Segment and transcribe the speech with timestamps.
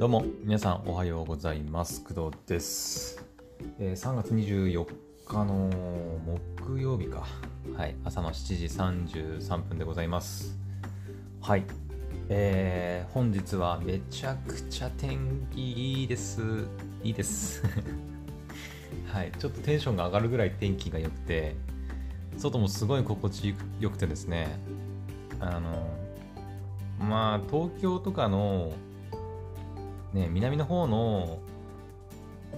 [0.00, 2.02] どうも皆さんおはようございます。
[2.02, 3.22] 工藤です、
[3.78, 4.86] えー3月24
[5.28, 5.70] 日の
[6.56, 7.26] 木曜日か。
[7.76, 8.64] はい朝の7時
[9.44, 10.56] 33分でございます。
[11.42, 11.64] はい
[12.30, 16.40] えー、本日はめちゃくちゃ天気いいです。
[17.04, 17.62] いいです。
[19.12, 21.56] はいちょっとテンションが上がるぐらい天気が良くて
[22.38, 24.58] 外もすごい心地よくてですね
[25.40, 25.90] あの
[26.98, 28.72] まあ東京とかの
[30.12, 31.38] ね南の方の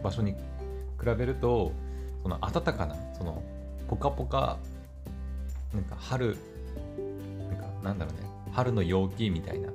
[0.02, 0.38] 場所に比
[1.04, 1.72] べると
[2.22, 3.42] その暖かなその
[3.88, 4.58] ポカポカ
[5.74, 6.36] なんか春
[7.50, 9.68] なんかなんだろうね春の陽気みたいな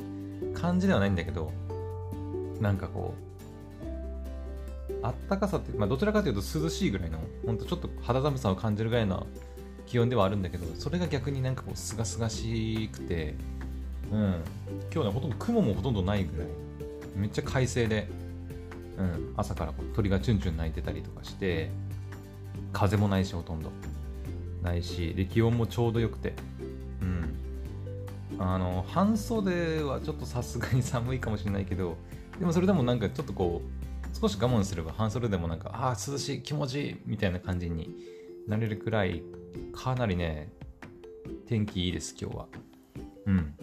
[0.53, 1.51] 感じではないんだけど
[2.61, 3.27] なんかこう
[5.03, 9.27] あったかさって、まあ、どちらかというと涼しいぐらいのほんとちょっと肌寒さを感じるぐらいの
[9.85, 13.35] 気温ではあるんだけどそれが逆になんかこうすがすがしくて
[14.11, 14.43] うん。
[14.93, 16.47] 今日ねほとんど雲もほとんどないぐらい。
[17.17, 18.07] めっちゃ快晴で、
[18.97, 21.69] うん、朝からこう鳥がチュンチュン鳴いてたりとかして
[22.71, 23.71] 風もないしほとんど。
[24.61, 26.33] ないしで気温もちょうどよくて。
[27.01, 27.47] うん。
[28.39, 31.97] あの半袖はちょっとさすがに寒いかもしれないけど
[32.39, 37.95] でもそれでもなんかちょっとこう少し我慢すれば半袖でもなんかああ涼しい気持ちいいみたいな感じに
[38.47, 39.23] なれるくらい
[39.73, 40.51] かなりね
[41.47, 42.45] 天気いいです今日は。
[43.25, 43.53] うん。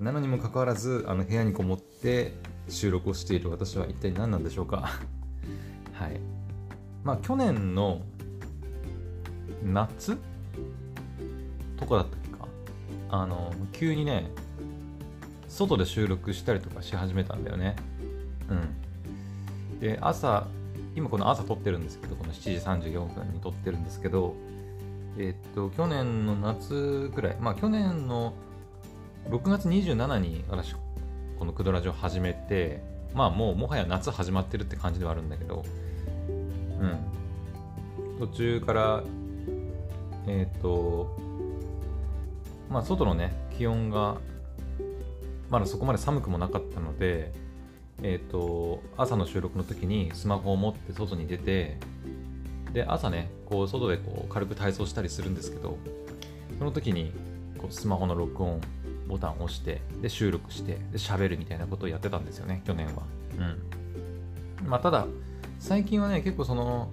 [0.00, 2.34] なのにもかかわらずあの部屋にこもって
[2.68, 4.90] 収録をしている私は一体何なんでしょうか。
[5.92, 6.20] はい。
[7.02, 8.00] まあ去年の
[9.62, 10.16] 夏
[11.76, 12.48] とかだったっけか。
[13.10, 14.30] あの急にね
[15.48, 17.76] 外で収録したりとかし始めたんだよね。
[18.50, 19.80] うん。
[19.80, 20.46] で朝
[20.96, 24.34] 今この朝撮ってるんですけどこの7時34分に撮ってるんですけど
[25.18, 27.36] えっと去年の夏くらい。
[27.40, 28.34] まあ去年の
[29.28, 30.74] 6月27に私
[31.38, 32.82] このクドラジオ始めて
[33.14, 35.64] まあもうもはや夏始まってるって感じではあるんだけど
[36.80, 37.14] うん。
[38.18, 39.02] 途中から
[40.26, 41.16] えっ、と
[42.70, 44.16] まあ外のね気温が
[45.50, 47.32] まだそこまで寒くもなかったので
[48.02, 51.78] えっ、と朝の収録の時にスマホを持って外に出て
[52.72, 55.78] で朝ねこう外でこう軽く体操したりするんですけど
[56.58, 57.12] その時に
[57.58, 58.60] こうスマホの録音
[59.14, 63.04] ボタンを押してで収録してで喋るみたいなことをやってたんですよね去年は。
[63.38, 64.68] うん。
[64.68, 65.06] まあただ
[65.60, 66.90] 最近はね結構その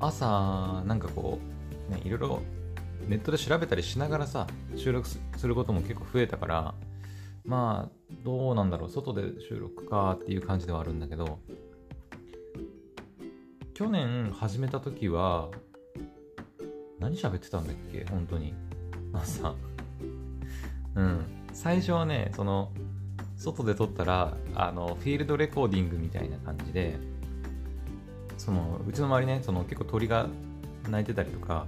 [0.00, 1.38] 朝なんかこ
[1.88, 2.42] うねいろいろ
[3.06, 6.74] ネットで調べたりしながらさ収録することも結構増えたから
[7.44, 11.38] まあどうなんだろう外で収録かっていう感じではあるんだけど
[13.74, 15.50] 去年始めた時は
[16.98, 18.52] 何喋ってたんだっけ本当に。
[19.12, 19.54] 朝。
[20.98, 21.24] うん。
[21.52, 22.70] 最初はねその
[23.36, 26.98] 外で撮ったらあのフィールドレコーディングみたいな感じで
[28.36, 30.26] そのうちの周りねその結構鳥が
[30.88, 31.66] 鳴いてたりとか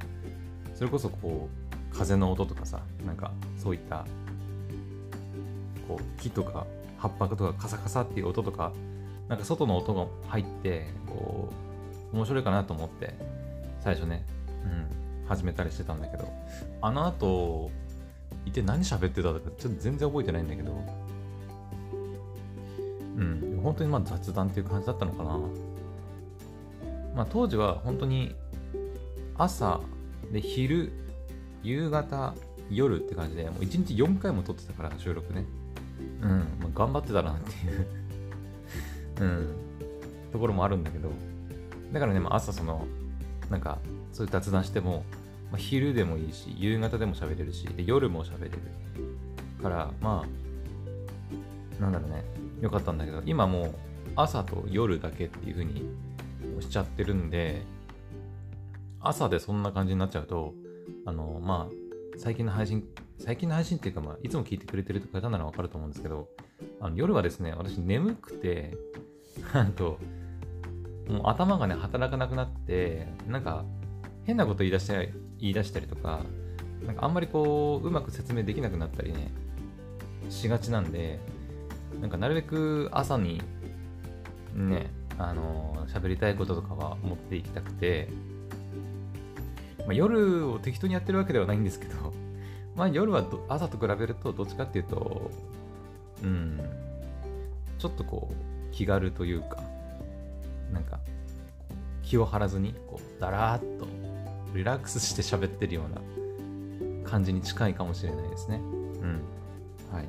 [0.74, 1.48] それこそこ
[1.92, 4.06] う風の音とかさなんかそういった
[5.88, 6.66] こう木とか
[6.98, 8.72] 葉っぱとかカサカサっていう音とか
[9.28, 11.48] なんか外の音が入ってこ
[12.12, 13.14] う面白いかなと思って
[13.80, 14.24] 最初ね、
[14.64, 16.28] うん、始めたりしてたんだけど
[16.80, 17.70] あの後
[18.44, 20.72] 一体何喋ってたのかちょっと全然覚えてないんだけど。
[23.16, 23.60] うん。
[23.62, 25.38] 本当にまあ雑談っていう感じだったのかな。
[27.14, 28.34] まあ当時は本当に
[29.36, 29.80] 朝
[30.32, 30.92] で昼
[31.62, 32.34] 夕方
[32.70, 35.44] 夜って感じでもう1日4回も撮ってたから収録ね。
[36.22, 37.86] うん、まあ、頑張ってたなっていう。
[39.20, 39.48] うん。
[40.32, 41.10] ところもあるんだけど。
[41.92, 42.86] だからね、まあ、朝その
[43.50, 43.78] なんか
[44.12, 45.04] そういう雑談しても、
[45.50, 48.58] まあ、昼でもいいし夕方でも喋れるしで夜も喋れる。
[49.62, 50.24] からま
[51.78, 52.24] あなんだろうね。
[52.60, 53.74] よかったんだけど今もう
[54.16, 55.88] 朝と夜だけっていう風に
[56.60, 57.62] しちゃってるんで
[59.00, 60.54] 朝でそんな感じになっちゃうと
[61.06, 62.84] あのまあ最近の配信
[63.18, 66.28] 最近の配信っていうか、まあ、いつも聞いてくれてる方ならわかると思うんですけど
[66.80, 68.76] あの夜はですね私眠くて
[69.54, 69.98] なんと
[71.08, 73.64] もう頭がね働かなくなってなんか
[74.24, 75.08] 変なこと言い出したり
[75.40, 76.20] 言い出したりとか
[76.86, 79.30] なんかあんまりこううまく説明できなくなったりね
[80.30, 81.18] しがちなんで
[82.00, 83.42] なんかなるべく朝に
[84.54, 88.08] ねあの喋りたいこととかは持っていきたくて、
[89.80, 92.12] まあ、夜を適当にやってるわけではないんですけど
[92.74, 95.30] まあ夜は朝と比べるとどっちかっていうと
[96.22, 96.60] うん
[97.78, 99.62] ちょっとこう気軽というか
[100.72, 101.00] なんか
[102.02, 103.86] 気を張らずにこうだらーっと
[104.54, 108.56] リラックスして喋ってるような感じに近いかもしれないですね。
[108.56, 109.20] うん。
[109.92, 110.08] はい。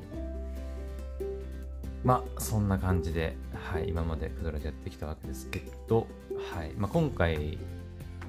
[2.04, 5.48] まあそんな感じで、はい、今までクドラでやってきたわけです。
[5.50, 6.06] けど、
[6.52, 6.72] はい。
[6.76, 7.58] まあ、今回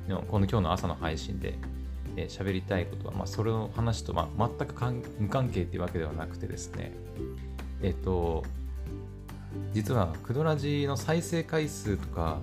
[0.08, 1.58] のこの今日の朝の配信で
[2.16, 4.76] えー、喋りたいことは、まあ、それの話と、まあ、全く
[5.20, 6.94] 無関係っていうわけではなくてですね、
[7.82, 8.44] えっ、と、
[9.74, 12.40] 実は、クドラジの再生回数とか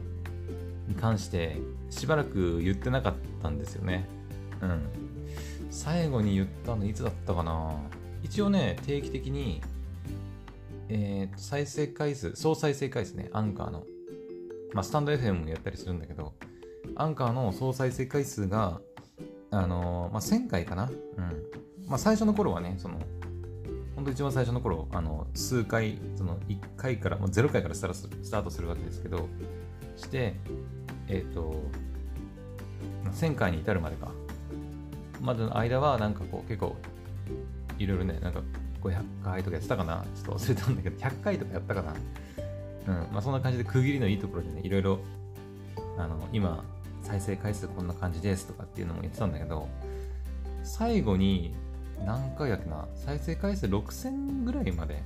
[0.90, 1.56] に関して、
[1.88, 4.06] しばらく言ってなかったんですよね。
[4.60, 4.82] うん。
[5.70, 7.76] 最後に言ったのいつだったかな
[8.22, 9.62] 一応ね、定期的に、
[10.88, 13.84] えー、再生回数、総再生回数ね、アンカーの。
[14.75, 16.34] まあ、スタンド FM もやったりするんだけど、
[16.96, 18.81] アンカーの総再生回数が、
[19.50, 20.90] あのー、まあ、1000回かな。
[21.16, 21.86] うん。
[21.88, 23.00] まあ、最初の頃はね、その、
[23.94, 29.28] 本当一番最初の頃、あの、数回、その、1回から、もう0回からスタートするわけですけど、
[29.96, 30.34] して、
[31.10, 31.60] えっ、ー、と、
[33.12, 34.12] 1000回に至るまでか。
[35.20, 36.76] までの間は、なんかこう、結構、
[37.78, 38.42] いろいろね、なんか、
[38.82, 41.94] 500回とかやってたかなちょっと忘れたんだけど、100回とかやったかな
[42.86, 42.94] うん。
[43.12, 45.00] まあ、そんな感じで区切りのいいところでね、いろいろ、
[45.98, 46.64] あの、今、
[47.02, 49.68] 再生回数こんな感じですとかっていうのも言ってたんだけど、
[50.62, 51.54] 最後に
[52.06, 55.02] 何回やっけな、再生回数6000ぐらいまで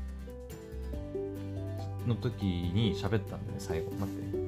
[2.07, 3.91] の時に喋ったんだよね、最後。
[3.93, 4.44] 待って。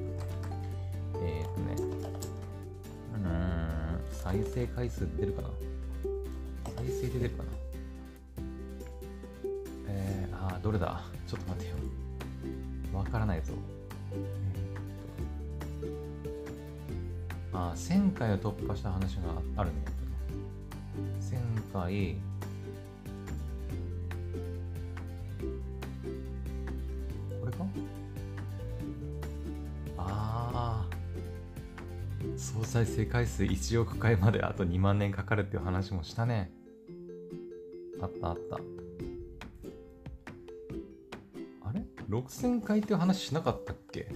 [4.27, 5.47] 再生回数出るかな？
[6.75, 7.49] 再生で出るかな？
[9.87, 11.01] えー、あー、どれだ？
[11.25, 11.77] ちょっと待ってよ。
[12.93, 13.53] わからないぞ。
[17.53, 19.77] あ1000回を突破した話があるね。
[21.21, 22.17] 1000回、
[32.37, 36.51] 総再生回数1億回まであと2万年かかるっていう話もしたね。
[37.99, 38.57] あったあった。
[41.67, 44.11] あれ ?6000 回っていう話しなかったっけ？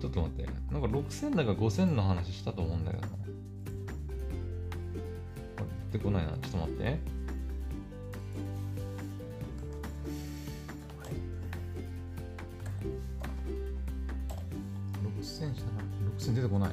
[0.00, 0.46] ちょっと待って。
[0.70, 3.08] なんか6000だか5000の話したと思うんだけどな。
[5.92, 6.32] 出てこないな。
[6.38, 7.15] ちょっと待って。
[16.46, 16.70] てこない。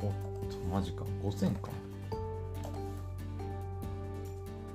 [0.00, 0.10] おっ
[0.48, 1.04] と、マジか。
[1.22, 1.70] 5000か。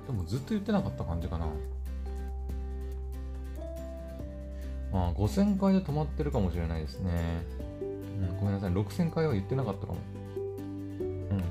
[0.06, 1.46] でもずっと言ってなかった感じかな。
[4.92, 7.42] ああ、5000回で止まってるかもしれないですね。
[7.80, 7.84] う
[8.34, 8.72] ん、ごめんなさい。
[8.72, 9.98] 6000回は言ってなかったかも。
[11.00, 11.02] う
[11.34, 11.42] ん。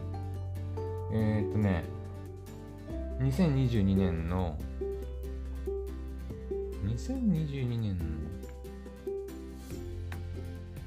[1.14, 1.84] えー、っとね、
[3.20, 4.58] 2022年の、
[6.86, 8.31] 2022年の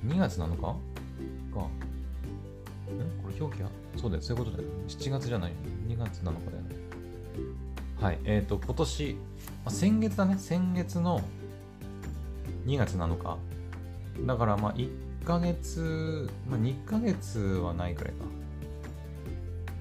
[0.06, 0.61] 2月7日？
[0.61, 0.71] か。
[0.71, 0.79] ん
[1.53, 1.69] こ
[3.29, 3.71] れ表記は？
[3.97, 4.69] そうだよ、そういうことだよ。
[4.89, 5.53] 7月じゃない。
[5.89, 6.35] 2月7日だよ。
[8.01, 8.19] はい。
[8.25, 9.19] えっ、ー、と、今年、ま
[9.67, 10.37] あ、先月だね。
[10.39, 11.21] 先月の
[12.67, 13.39] 2月7日。
[14.27, 14.91] だからまあ1
[15.25, 18.25] ヶ月、まあ2ヶ月はないくらいか。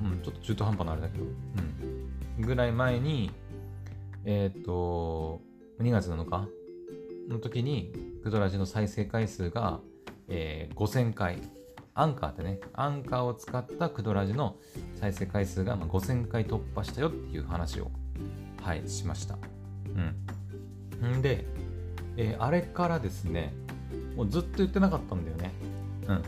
[0.03, 1.25] うん、ちょっと中途半端なあれだけど。
[1.25, 2.45] うん。
[2.45, 3.31] ぐらい前に、
[4.25, 5.41] えっ、ー、と、
[5.79, 6.47] 2月7日
[7.29, 7.91] の時に、
[8.23, 9.81] クドラジの再生回数が、
[10.33, 11.37] えー、5000回。
[11.95, 14.55] アンカーってね、アンカーを使ったクドラジの
[14.95, 17.91] 再生回数がま5000回突破したよっていう話を、
[18.63, 19.37] はい、しました。
[21.01, 21.17] うん。
[21.17, 21.45] んで、
[22.17, 23.53] えー、あれからですね、
[24.15, 25.51] もうずっと言ってなかったんだよね。
[26.07, 26.21] うん。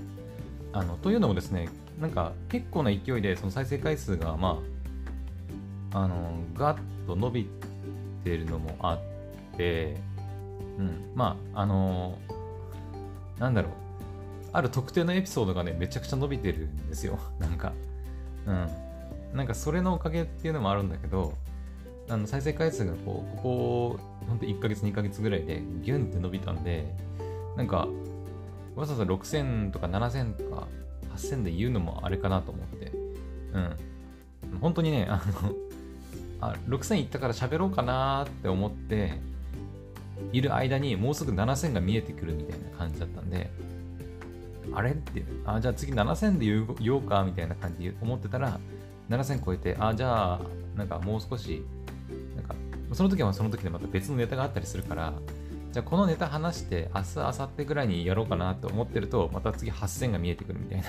[0.72, 1.68] あの、というのもですね、
[2.00, 4.62] なんか結構な勢いでその再生回数が、ま
[5.92, 7.50] あ、あの、ガッと伸び
[8.24, 9.00] てるのもあ
[9.54, 9.98] って、
[10.78, 12.20] うん、まあ、あの
[13.40, 13.85] なんだろう。
[14.56, 17.20] ある特定のエピソードがね、めちゃくちゃ伸びてるんですよ。
[17.40, 17.74] なんか。
[18.48, 18.68] うん。
[19.38, 21.34] なんかそれのおかげっていうのもあるんだけど、
[22.08, 26.86] あの再生回数がこう、ここ、ほんと1ヶ月、2ヶ月ぐらいでギュンって伸びたんで、
[27.58, 27.90] なんか、
[28.78, 30.68] わざわざ6000とか7000とか
[31.16, 32.92] 8000で言うのもあれかなと思って、
[33.52, 34.60] うん。
[34.62, 35.52] 本当にね、あの、
[36.40, 39.20] あ、6000いったから喋ろうかなって思って、
[40.32, 43.50] いる間にもうすぐ7000が見えてくるみたいな感じだったんで、
[44.74, 44.92] あれ？
[44.92, 46.46] って、あ、じゃあ次7000で
[46.84, 48.60] 言おうかみたいな感じで思ってたら、
[49.10, 50.42] 7000超えて、あ、じゃあ、
[50.76, 51.64] なんかもう少し
[52.36, 52.56] なんか
[52.94, 55.14] その時はその時でまた別のネタがあったりするから、
[55.72, 60.88] じゃあこのネタ話して明日、明後日ぐらいにやろうかなって思ってると、また次8000が見えてくるみたいな。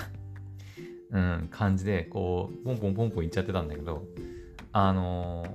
[1.11, 4.05] うん、感じで、こう、ポンポンポンポンいっちゃってたんだけど、
[4.73, 5.49] あのー、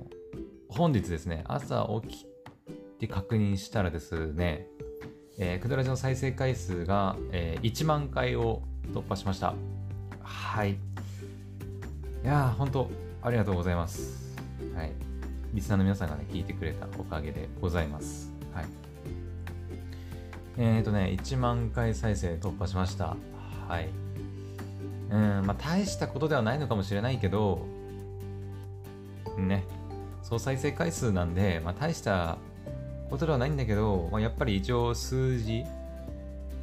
[0.69, 2.25] 本日ですね、朝起き
[2.99, 4.67] て確認したらですね、
[5.37, 8.61] えー、クドラジの再生回数が、えー、1万回を
[8.93, 9.55] 突破しました。
[10.21, 10.71] はい。
[10.71, 10.75] い
[12.23, 12.89] やー、本当
[13.21, 14.37] ありがとうございます。
[14.75, 14.91] はい。
[15.53, 18.31] リスナーの皆さんがね、聞いてくれたおかげでございます。
[18.53, 18.65] はい。
[20.57, 23.15] えっ、ー、とね、1万回再生突破しました。
[23.67, 23.89] はい。
[25.09, 27.65] うん、まあ、大したことではないのかもしれないけど、
[29.37, 29.63] ね、
[30.21, 32.37] 総再生回数なんで、まあ、大した
[33.13, 35.63] ことではないんだけど、まあ、やっぱり一応数字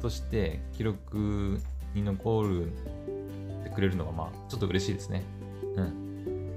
[0.01, 1.61] として記録
[1.93, 2.69] に残るっ
[3.63, 5.23] てくれるのが、まあ、ちょっと嬉しいですね。
[5.77, 6.51] うん。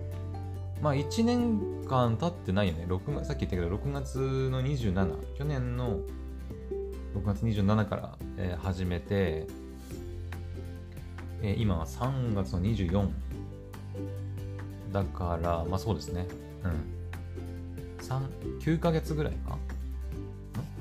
[0.82, 2.86] まあ、1年間経ってないよね。
[2.88, 4.18] 6さっき言ったけど、6月
[4.50, 6.00] の27、去年の
[7.14, 9.46] 6月27から、え、始めて、
[11.40, 13.08] えー、今は3月の24
[14.90, 16.26] だから、まあそうですね。
[16.64, 18.04] うん。
[18.04, 19.56] 3、9ヶ月ぐらいか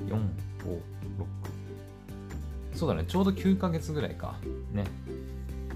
[0.06, 0.78] ?4、5、6。
[2.74, 3.04] そうだね。
[3.06, 4.36] ちょうど9ヶ月ぐらいか。
[4.72, 4.84] ね。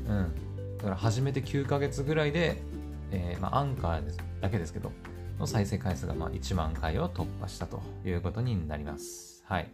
[0.09, 0.79] うん。
[0.79, 2.61] だから始めて9ヶ月ぐらいで、
[3.11, 4.03] えー、まあアンカー
[4.41, 4.93] だけですけど、
[5.39, 9.45] の再生回数がまあ1万回を突破したということになります。
[9.47, 9.71] はい。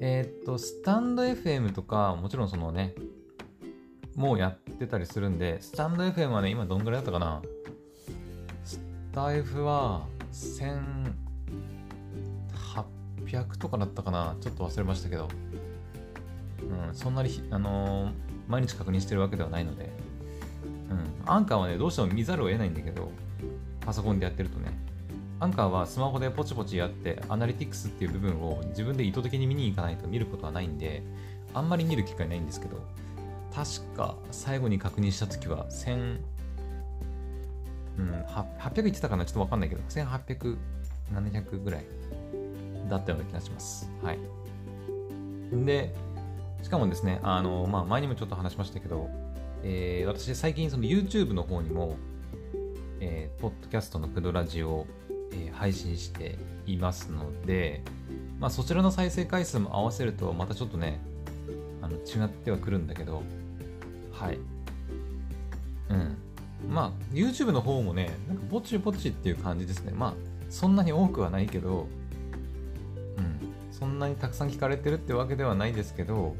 [0.00, 2.94] えー、っと、スタンド FM とか、もちろんそのね、
[4.14, 7.42] もうやってたりするんで、スタンド FM はね、今どんぐらいだったかな？
[8.64, 8.80] ス
[9.12, 10.06] タイフは
[13.28, 14.36] 100とかだったかな。
[14.40, 15.28] ちょっと忘れましたけど、
[16.88, 18.12] うん、そんなに、あのー、
[18.48, 19.90] 毎日確認してるわけではないので、
[20.90, 23.10] うん、アンカーはね、どうしても見ざるを得ないんだけど、
[23.80, 24.72] パソコンでやってるとね、
[25.40, 31.02] アンカーはスマホでポチポチやって、アナリティクスっていう部分を自分で意図的に見に行かないと見ることはないんで、
[31.54, 32.82] あんまり見る機会ないんですけど、
[33.54, 36.18] 確か最後に確認したときは1000、
[37.98, 38.10] うん、
[38.60, 39.24] 800言ってたかな？
[39.24, 40.56] ちょっとわかんないけど、1800、
[41.14, 41.84] 700ぐらい。
[42.88, 43.90] だったような気がします。
[44.02, 44.18] はい。
[45.64, 45.94] で、
[46.62, 49.08] しかもですね、あの、まあ、前にもちょっと話しましたけど、
[49.62, 51.96] えー、私最近その YouTube の方にも、
[53.00, 54.86] えー、ポッドキャストのクドラジオ
[55.32, 57.82] えー、配信していますので、
[58.38, 61.00] まあ、そちらの再生回数も合わせるとまたちょっとね
[61.82, 63.22] あの違ってはくるんだけど
[64.12, 64.38] はい
[65.90, 66.16] うん
[66.68, 70.14] まあ YouTube の方もねなんかぼちぼちっていう感じですねまあ
[70.50, 71.86] そんなに多くはないけど
[73.78, 76.34] そんなにたくさん聞かれてるってわけではないですけど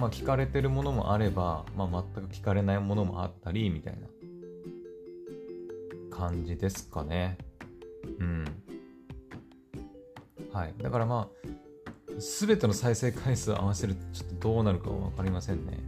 [0.00, 4.08] まあ聞かれてるものもあれば、まあ、全く聞かれないものもあったりみたいな
[6.10, 7.38] 感じですかね。
[8.18, 8.44] うん。
[10.52, 10.74] はい。
[10.82, 15.78] だからまあ、すべての再生回数を合わせるとちょっとどうなるかは分かりませんね。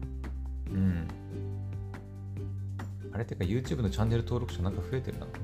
[0.70, 1.08] うん。
[3.12, 5.26] あれってか YouTube のチャンネル登録者なんか増えてるな。
[5.26, 5.40] なんか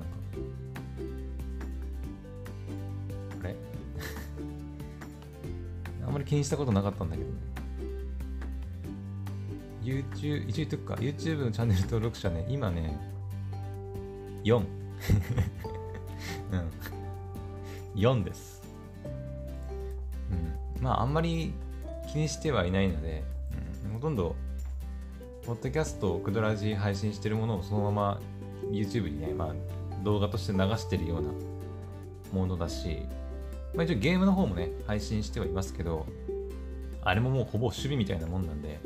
[6.24, 7.36] り気にしたことなかったんだけどね。
[9.82, 10.94] YouTube、一応言っとくか。
[10.94, 12.98] YouTube のチャンネル登録者ね、今ね、
[14.44, 14.56] 4。
[16.52, 16.70] うん。
[17.94, 18.62] 4です。
[20.76, 20.82] うん。
[20.82, 21.52] まあ、あんまり
[22.10, 23.22] 気にしてはいないので、
[23.84, 24.34] うん、ほとんど、
[25.44, 28.20] ポッドキャストをクドラジ配信してるものをそのまま
[28.70, 29.54] YouTube にね、まあ、
[30.02, 31.28] 動画として流してるような
[32.32, 33.02] ものだし、
[33.74, 36.06] まあ、一応ゲームの方もね、配信してはいますけど、
[37.02, 38.80] あれももうほぼ守備みたいなもんなんで、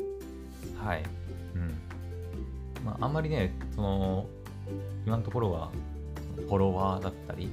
[0.83, 1.03] はい。
[1.55, 1.77] うん。
[2.83, 4.25] まあ、あんまりね、その、
[5.05, 5.71] 今のところは
[6.35, 7.49] フォロワーだったり、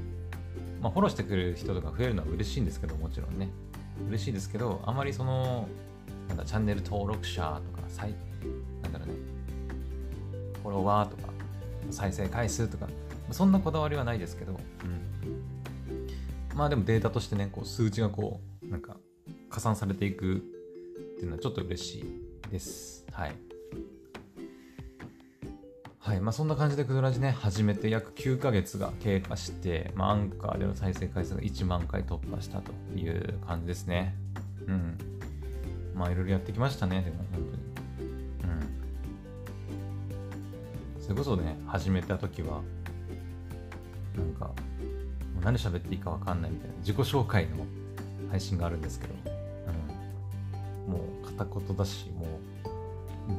[0.81, 3.49] まあ、フォローしてくれる人とか増えるのは嬉しいんですけど、もちろんね。
[4.09, 5.69] 嬉しいですけど、あんまりその、
[6.29, 8.15] なんだ、チャンネル登録者とか、再、
[8.83, 9.15] なんだろうね、
[10.63, 11.33] フォロワーとか、
[11.91, 12.89] 再生回数とか、
[13.31, 14.55] そんなこだわりはないですけど、う
[14.87, 15.56] ん。
[16.57, 18.97] まあでもデータとしてね、こう数値がこう、なんか、
[19.51, 20.39] 加算されていくっ
[21.19, 23.05] ていうのはちょっと嬉しいです。
[23.13, 23.37] はい。
[25.99, 34.15] はいまあ、そんな感じでクドラジね、始めて約9ヶ月が経過して、まあ、アンカーでの再生回数が1万回突破したという感じですね。
[34.67, 34.99] うん。
[35.95, 37.39] まあ、いろいろやってきましたね、でも、本当
[38.07, 38.11] に。
[40.97, 41.03] うん。
[41.03, 42.63] それこそね、始めた時は、
[44.17, 44.53] なんか、
[45.47, 47.65] 何喋っていいかわかんないみたいな、自己紹介の
[48.31, 49.15] 配信があるんですけど、
[50.89, 50.93] うん。
[50.93, 52.27] もう片言だし、もう、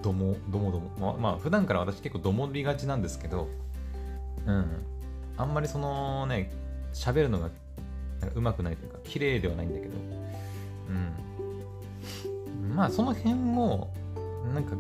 [0.02, 3.48] どもどもどもまあ、まあ、普段から私結構どもりがちなんですけど
[4.46, 4.66] うん
[5.38, 6.52] あんまりそのね
[6.94, 7.50] 喋るのが
[8.36, 9.94] うまくないというか綺麗ではないんだけど
[10.90, 10.92] う
[12.74, 13.94] んまあその辺も
[14.54, 14.76] なんか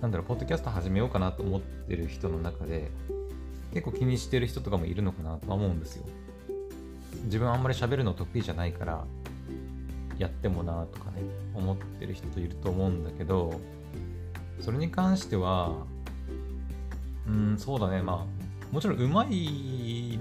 [0.00, 2.90] なんだろうポッドキャスト始めようかなと思ってる人の中で
[3.72, 6.04] 結構気にしてる人とかもいるのかなとは思うんですよ
[7.24, 9.04] 自分あんまり喋るの得意じゃないから
[10.18, 11.22] やってもなとかね
[11.54, 13.60] 思ってる人いると思うんだけど
[14.60, 15.86] それに関しては、
[17.26, 18.02] うん、そうだね。
[18.02, 20.18] まあ、もちろんうまい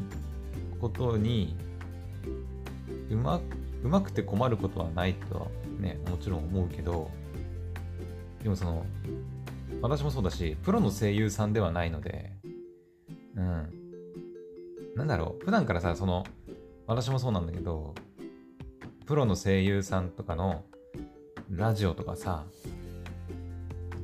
[0.79, 1.55] ことに、
[3.09, 3.41] うま
[3.83, 5.47] うまくて困ることはないとは
[5.79, 7.11] ね、もちろん思うけど、
[8.41, 8.85] でもその、
[9.81, 12.31] 私もそうだし、プロの声優さんではないので、
[13.39, 13.69] うん。
[14.95, 16.25] なんだろう、普段からさ、その、
[16.85, 17.95] 私もそうなんだけど、
[19.05, 20.65] プロの声優さんとかの
[21.49, 22.45] ラジオとかさ、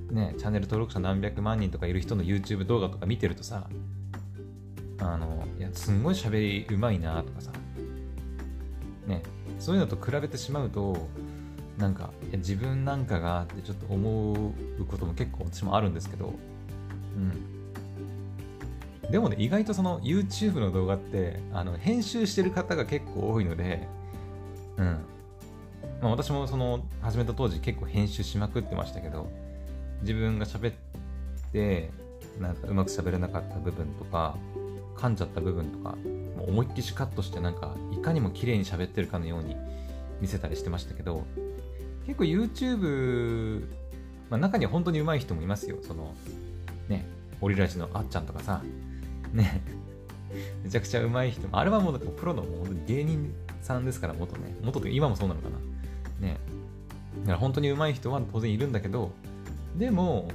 [0.10, 3.70] ね、チャンネル登録者何百万人とかいる人の YouTube 動画とか見てるとさ、
[5.00, 7.52] あの、いや、すんごい喋りうまいなとかさ、
[9.06, 9.22] ね、
[9.60, 11.10] そういうのと比べてしまうと、
[11.78, 14.34] なんか、自分なんかがってちょっと思
[14.80, 16.34] うことも結構私もあるんですけど、
[17.18, 17.55] うん。
[19.10, 23.88] でもね、意外とその YouTube の動画って、あの、編集してる方が結構多いので、
[24.78, 24.86] うん。
[26.02, 29.30] まあ私もその、始めた当時結構編集しまくってましたけど、
[30.02, 30.74] 自分が喋っ
[31.52, 31.92] て、
[32.40, 34.36] なんかうまく喋れなかった部分とか、
[34.96, 35.96] 噛んじゃった部分とか、
[36.38, 39.56] もう思いっきしカットしてなんか、いかにも綺麗に喋ってるかのように
[40.20, 41.24] 見せたりしてましたけど、
[42.06, 43.68] 結構 YouTube、
[44.30, 45.78] まあ、中には本当に上手い人もいますよ。
[45.82, 46.14] その、
[46.88, 47.06] ね、
[47.42, 48.62] オリラジのあっちゃんとかさ、
[49.34, 49.62] ね、
[50.64, 54.56] めちゃくちゃ上手い人も、あれはもうプロのもう芸人さんですから、元ね。
[54.64, 55.58] 元と今もそうなのかな。
[56.20, 56.40] ね。
[57.22, 59.12] だから本当に上手い人は当然いるんだけど、
[59.78, 60.30] でも、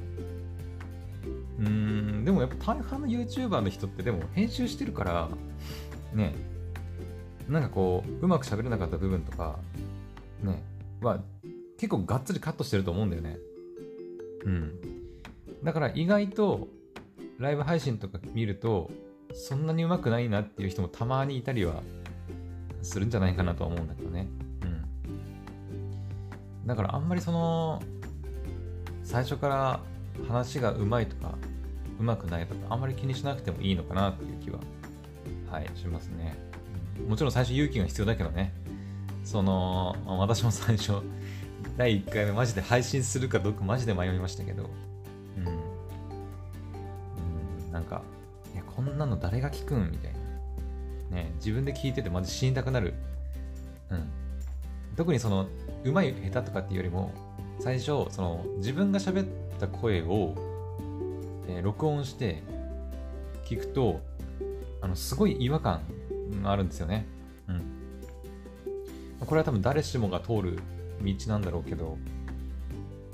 [1.59, 5.28] うーん、でもやっぱ大半の YouTuber の人ってでも編集してるから、
[6.14, 6.35] ね、
[7.49, 9.59] なんかこう、うまく喋れなかった部分とか、
[10.42, 10.62] ね、
[11.02, 11.20] は
[11.78, 13.38] 結構がっつりカットしてると思うんだよね。
[14.44, 14.73] うん。
[15.62, 16.68] だから意外と
[17.40, 18.90] ライブ配信とか見ると
[19.32, 21.82] そんなにうまくないなっていう人もたまにいたりは
[22.82, 24.28] するんじゃないかなとは思うんだけどね。
[24.62, 24.66] う
[26.64, 26.66] ん。
[26.66, 27.82] だからあんまりその
[29.02, 29.80] 最初から
[30.28, 31.35] 話がうまいとか
[31.99, 34.59] うまくないとかあんまり気にしなくてもいいのかなっていう気は
[35.50, 36.36] はいしますね。
[37.08, 38.52] もちろん最初勇気が必要だけどね。
[39.25, 40.95] その私も最初
[41.76, 44.69] 第1回目マジで配信するかどうかマジで迷いましたけど、
[47.80, 48.02] なんか、
[48.52, 49.90] いや、こんなの誰が聞くん？
[49.90, 50.12] みたい
[51.10, 51.16] な。
[51.16, 52.95] ね、自分で聞いててマジ死にたくなる。
[53.90, 54.08] うん。
[54.97, 55.49] 特にその、
[55.84, 57.12] うまい下手とかっていうよりも、
[57.58, 59.26] 最初、その、自分が喋っ
[59.58, 60.34] た声を、
[61.49, 62.43] えー、録音して
[63.47, 64.00] 聞くと、
[64.82, 65.80] あの、すごい違和感
[66.43, 67.06] があるんですよね。
[67.49, 67.62] うん。
[69.26, 70.58] これは多分誰しもが通る
[71.02, 71.99] 道なんだろうけど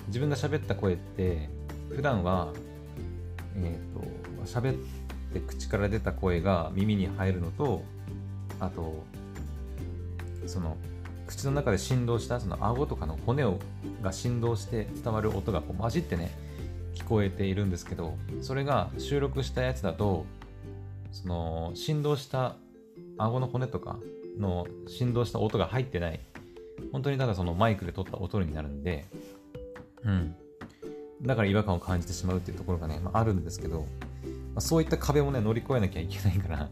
[0.09, 1.49] 自分が喋った声って
[1.89, 2.53] 普段は
[3.57, 4.05] えっ、ー、と
[4.47, 4.75] 喋っ
[5.33, 7.83] て口から出た声が耳に入るのと
[8.61, 9.05] あと
[10.47, 10.77] その
[11.27, 13.59] 口の中で振動したその顎とかの骨を
[14.03, 16.31] が振動して伝わる音がこう混じってね
[16.95, 20.25] 聞こえているんですけどそれが収録したやつだと
[21.13, 22.57] その振動した
[23.19, 23.99] 顎の骨とか
[24.39, 26.21] の振動した音が入ってない
[26.93, 29.07] 本当にただそのマイクで撮った音になるんで、
[30.05, 30.35] うん。
[31.23, 33.87] だから違和感を感じてしまうっていうところがね、まあ、あるんですけど、
[34.57, 36.69] あ、そういった壁もね、乗り越えなきゃいけないから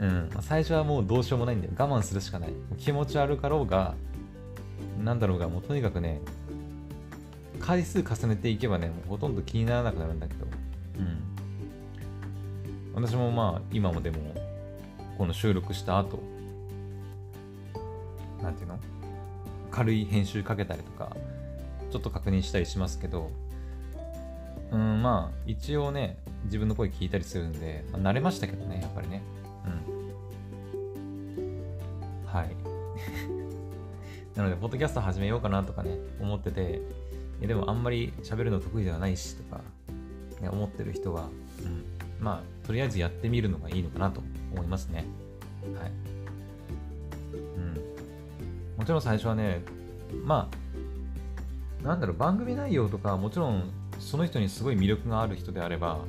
[0.00, 1.72] うん、最初はもうどうしようもないんだよ。
[1.78, 2.52] 我慢するしかない。
[2.78, 3.94] 気持ち悪かろうが、
[5.02, 6.20] なんだろうが、もうとにかくね、
[7.60, 10.46] 回数重ねていけばね、もうほとんど気にならなくなるんだけど、
[12.96, 13.04] うん。
[13.04, 14.18] 私もまあ、今もでも、
[15.18, 16.18] この収録した後、
[18.42, 18.78] なんていうの？
[19.70, 21.14] 軽い編集かけたりとか、
[21.90, 23.30] ちょっと確認したりしますけど、
[24.72, 29.22] うん、まあ、一応ね、自分の声聞いたりするんで、まあ、慣れましたけどね、やっぱりね。
[29.66, 29.68] う
[32.24, 32.26] ん。
[32.26, 32.56] はい。
[34.36, 36.80] なので、ポッドキャスト始めようかなとかね、思ってて、
[37.40, 39.62] いやでもあんまり喋るの得意ではないしとか、
[40.40, 41.28] ね、思ってる人は、
[41.64, 41.84] うん、
[42.20, 44.22] まあ、とりあえずやってみるのがいいのかなと
[44.52, 45.04] 思いますね。
[45.78, 45.92] はい
[47.34, 47.74] うん。
[48.76, 49.62] もちろん最初はね、
[50.24, 50.50] ま
[51.82, 56.00] あ、なんだろう、番組内容とか、もちろんその人にすごい魅力がある人であれば、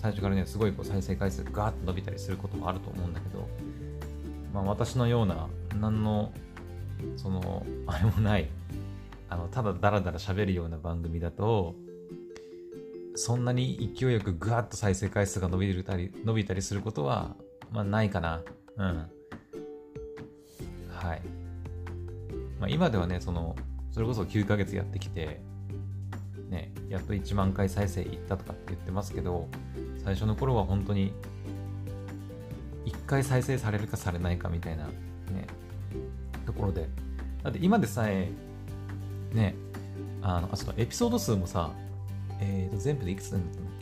[0.00, 3.48] 最初からね、すごいこう再生回数がガーッと伸びたりすることもあると思うんだけど、
[4.54, 5.48] まあ私のような、
[5.80, 6.32] 何の、
[7.16, 8.48] その、あれもない、
[9.28, 11.74] あの、ただダラダラ喋るような番組だと、
[13.14, 17.36] そんなに勢いよくガーッと再生回数が伸びたり、伸びたりすることは、
[17.72, 18.42] まあないかな。
[18.76, 19.10] うん。
[20.88, 21.22] はい。
[22.60, 23.56] まあ、今ではね、その、
[23.90, 25.40] それこそ9ヶ月やってきて、
[26.48, 29.48] ね、やっと1万回再生いったとかって言ってますけど、
[30.02, 31.12] 最初の頃は本当に、
[32.86, 34.92] 1回再生されるかされないかみたいな、ね、
[36.46, 36.88] ところで。
[37.42, 38.30] だって今でさえ、
[39.32, 39.54] ね、
[40.22, 41.70] あの、あ、そうエピソード数もさ、
[42.40, 43.74] えーと、全部でいくつなんだったんだっ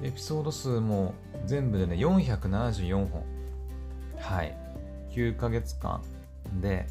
[0.00, 0.08] け？
[0.08, 3.22] エピソード数も全部でね、474本。
[4.18, 4.56] はい。
[5.10, 6.02] 9ヶ月間
[6.60, 6.86] で、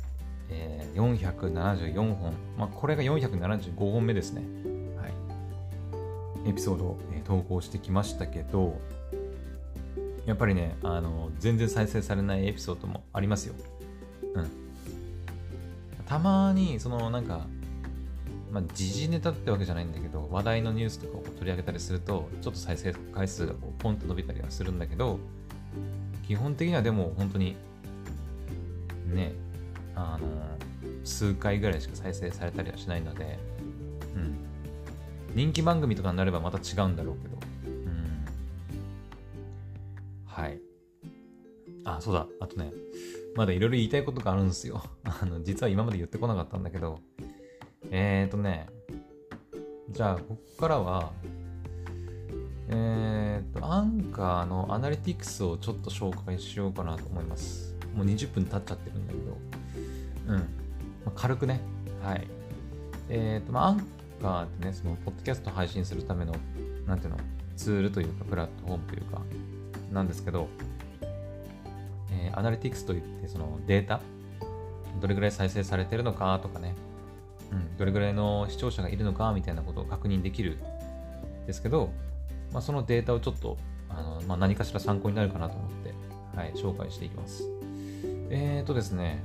[0.50, 2.34] えー、474本。
[2.58, 4.44] まあ、これが475本目ですね。
[4.98, 6.50] はい。
[6.50, 8.80] エピソードを、えー、投稿してきましたけど、
[10.26, 13.56] やっぱりね、あの、全然再生されないエピソードもありますよ。
[14.36, 14.48] うん。
[16.06, 17.48] たまに、その、なんか、
[18.52, 25.20] まあ、時事ネタってわけじゃないんだけど、話題のニュースとかを取り上げたりすると、ちょっと再生回数がこうポンと伸びたりはするんだけど、
[26.28, 27.56] 基本的にはでも本当に、
[29.08, 29.34] ね、
[30.00, 30.28] あの、
[31.04, 33.38] 数回ぐらいしか再生されたりはしないので、
[34.16, 34.38] うん。
[35.36, 38.26] 人気番組とかになればまた違うんだろうけど、うん。
[40.26, 40.60] はい。
[41.84, 42.28] あ、そうだ。
[42.40, 42.72] あとね、
[43.36, 44.84] まだいろいろ言いたいことがあるんですよ。
[45.04, 47.00] あの、実は今まで言ってこなかったんだけど、
[47.92, 48.68] えーとね、
[49.90, 51.12] じゃあ、ここからは、
[52.70, 57.76] えーと、アンカーのアナリティクスをちょっと紹介しようかなと思います。
[57.96, 59.38] もう20分経っちゃってるんだけど、
[60.30, 60.36] うん。
[60.36, 60.44] ま
[61.08, 61.60] あ、軽くね、
[62.04, 62.28] はい。
[63.10, 63.86] えーと、まあ、アン
[64.22, 66.34] カーってね、その、ポッドキャスト配信するための、
[66.86, 67.20] なんていうの、
[67.58, 69.22] ツールというか、プラットフォームというか、
[69.92, 70.48] なんですけど、
[72.12, 74.02] えー、アナリティクスといって、そのデータ、
[75.02, 76.76] どれぐらい再生されてるのかとかね、
[77.52, 80.58] うん、どれぐらいの視聴者がいるのかみたいなことを確認できる
[81.44, 81.90] んですけど、
[82.52, 83.58] まあ、そのデータをちょっと
[83.90, 85.94] あの、まあ、何かしら参考になるかなと思って、
[86.36, 87.44] はい、紹介していきます。
[88.32, 89.24] えーとですね、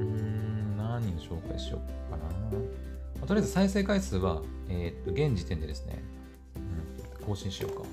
[0.00, 2.24] うん、何を紹介しようかな。
[2.24, 6.02] まあ、とりあえず再生回数は、えー、と現時点でですね、
[6.56, 7.86] うん、更新しようか。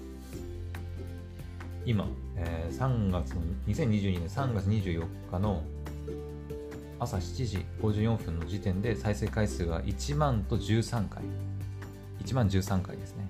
[1.85, 5.63] 今、えー、3月の、2022年3月24日の
[6.99, 11.23] 朝7時54分の時点で再生回数が1万と13回。
[12.23, 13.29] 1万13回ですね。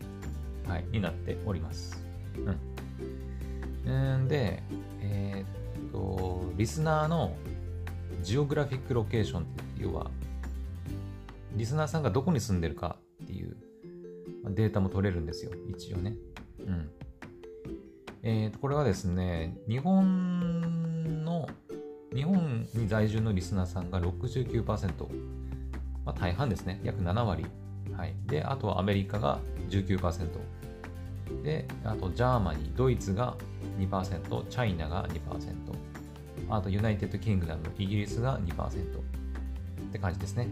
[0.67, 2.03] はい、になっております。
[3.85, 4.25] うん。
[4.25, 4.61] んで、
[5.01, 7.35] えー、っと、リスナーの
[8.21, 10.11] ジオグラフィックロケーションって要は、
[11.55, 13.57] リスナーさんがどこに住んでるかっていう
[14.49, 16.15] データも取れるんですよ、一応ね。
[16.65, 16.89] うん。
[18.23, 21.47] えー、と、これはですね、日本の
[22.13, 25.07] 日本に在住のリスナーさんが69%、
[26.05, 27.45] まあ、大半ですね、約7割。
[27.95, 29.39] はい、で、あとはアメリカが
[29.69, 30.27] 19%。
[31.43, 33.35] で、あと Germany、ドイツが
[33.79, 35.17] 2%、 China が2%、
[36.49, 40.49] あと United Kingdom、イギリスが2%って感じですね。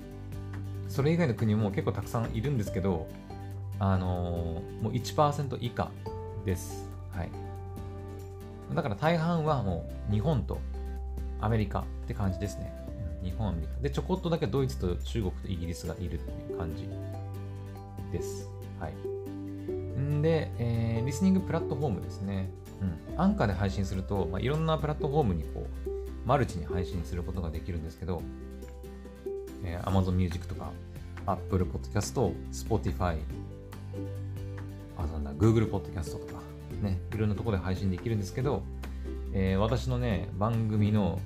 [0.87, 3.07] それ以外の国も結構たくさんいるんですけど、
[3.79, 5.91] あのー、もう1%以下
[6.45, 6.89] です。
[7.11, 7.29] はい。
[8.73, 10.59] だから大半はもう日本と
[11.41, 12.73] アメリカって感じですね。
[13.23, 13.73] 日本、アメリカ。
[13.81, 16.87] で、ちょこっとだけドイツと中国とイギリスがいるっていう感じ
[18.11, 18.49] です。
[18.79, 18.93] はい。
[19.99, 22.49] んで、えー、リスニングプラットフォームですね。
[22.81, 23.19] うん。
[23.19, 28.21] アンカーで配信すると、まあ、いろんなプラットフォームにこう、マルチに配信することができるんですけど、
[29.63, 30.71] えー、Amazon Music とか、
[31.25, 33.17] Apple Podcast、Spotify、
[34.97, 36.41] あ、そんな Google Podcast とか、
[36.81, 38.63] ね、いろんなところで配信できるんですけど、
[39.33, 41.19] えー、私のね、番組の、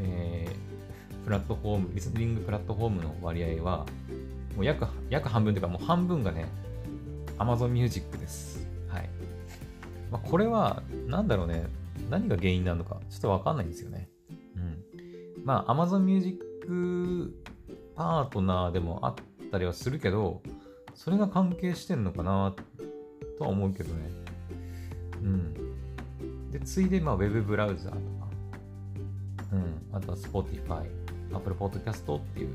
[0.00, 3.86] えー、プラットフォーム、リスニングプラットフォームの割合は、
[4.56, 6.46] もう約、約半分というか、もう半分がね、
[7.38, 8.57] Amazon Music です。
[10.10, 11.66] まあ、これは、なんだろうね、
[12.10, 14.08] 何が原因なのか、ちょっとわかんないんですよね。
[14.56, 15.44] うん。
[15.44, 17.34] まあ、Amazon Music
[17.94, 19.14] パートナーでもあっ
[19.50, 20.42] たりはするけど、
[20.94, 22.54] それが関係してんのかな
[23.38, 24.10] とは思うけどね。
[25.22, 26.50] うん。
[26.50, 28.02] で、ついで、まあ、ウェブブラウザーとか、
[29.52, 30.88] うん、あとは Spotify、
[31.32, 32.48] Apple Podcast っていう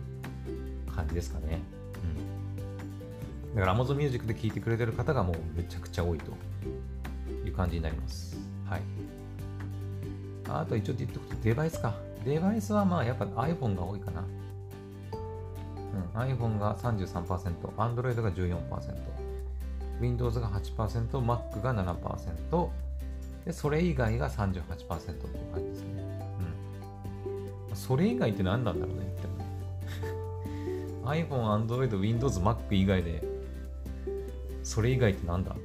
[0.94, 1.62] 感じですかね。
[3.50, 3.56] うん。
[3.56, 6.32] だから Amazon Music で聴いてくれてる方がもうめちゃくちゃ多いと
[7.46, 8.38] いう感じになります。
[8.70, 8.82] はい。
[10.50, 11.94] あと一応言っておくとデバイスか。
[12.26, 14.24] デバイスはまあやっぱ iPhone が多いかな。
[15.94, 18.60] うん、iPhone が33%、Android が14%、
[20.02, 22.70] Windows が8%、Mac が7%、
[23.46, 26.04] で、それ以外が38%っていう感じですね。
[27.70, 27.76] うん。
[27.76, 29.28] それ以外って何なんだろうねって。
[31.28, 33.24] iPhone、Android、Windows、Mac 以外で、
[34.64, 35.56] それ以外ってなんだ？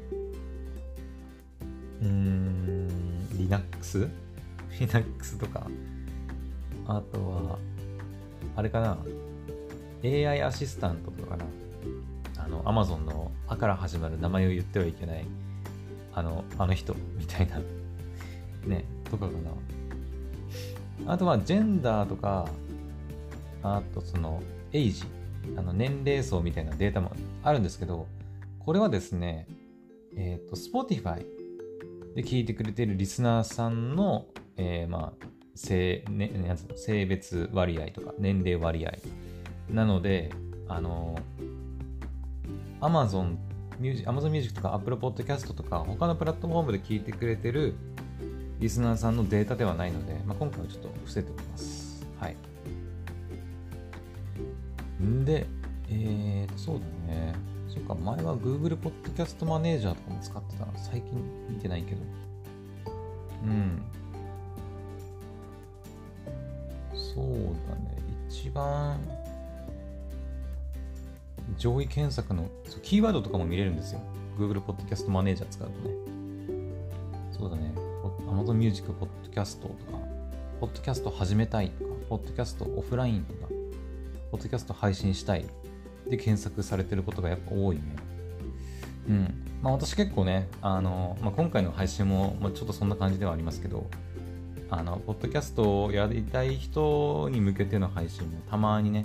[2.01, 2.89] うーん、
[3.33, 4.09] Linux?
[4.79, 5.67] Linux とか、
[6.87, 7.59] あとは、
[8.57, 8.99] あれかな。
[10.05, 11.45] AI アシスタントとかかな。
[12.37, 15.27] あの、Amazon の「あ」から始まる名前を言ってはいけない。
[16.15, 17.61] あの、あの人みたいな、
[18.67, 19.33] ね、とかか
[21.05, 21.13] な。
[21.13, 22.49] あとは、ジェンダーとか、
[23.63, 25.05] あとその、エイジ、
[25.57, 28.07] あの年齢層みたいなデータもあるんですけど、
[28.59, 29.47] これはですね、
[30.17, 31.25] えっ、ー、と、Spotify
[32.19, 34.27] で聞いてくれてるリスナーさんの、
[34.57, 38.93] えー、まあ、性,、ね、性別割合とか年齢割合
[39.71, 40.33] なので、
[40.67, 41.17] あの、
[42.81, 43.37] Amazon
[43.79, 47.77] ミュージ Amazon Music とか Apple Podcast とか他のプラットフォームで聞いてくれてる
[48.59, 52.05] リスナーさんのデータではないので、まあ、今回はちょっと伏せておきます。
[52.19, 52.37] はい。
[55.01, 55.47] んで、
[55.89, 57.35] えー、そうだね。
[57.79, 61.13] っか、前は Google Podcast マネージャーとかも使ってたの、最近
[61.49, 62.01] 見てないけど。
[63.45, 63.83] うん。
[66.95, 67.27] そう
[67.69, 67.97] だね、
[68.29, 69.01] 一番
[71.57, 72.49] 上位検索の、
[72.83, 74.01] キーワードとかも見れるんですよ。
[74.39, 75.95] Google Podcast マネージャー使うとね。
[77.33, 77.73] そうだね、
[78.29, 79.75] Amazon Music Podcast とか、
[80.61, 83.49] Podcast 始めたいとか、Podcast オフラインとか、
[84.33, 85.68] Podcast 配信したいとか。
[86.11, 87.83] で検索されてることがやっぱ多いね。
[89.09, 89.35] うん。
[89.63, 93.87] まあ私結構ね、あの、まあ、今回の配信も、まあ、ちょっとそんな感じではありますけど、
[94.71, 99.05] あの、ポッドキャストをやりたい人に向けての配信もたまにね、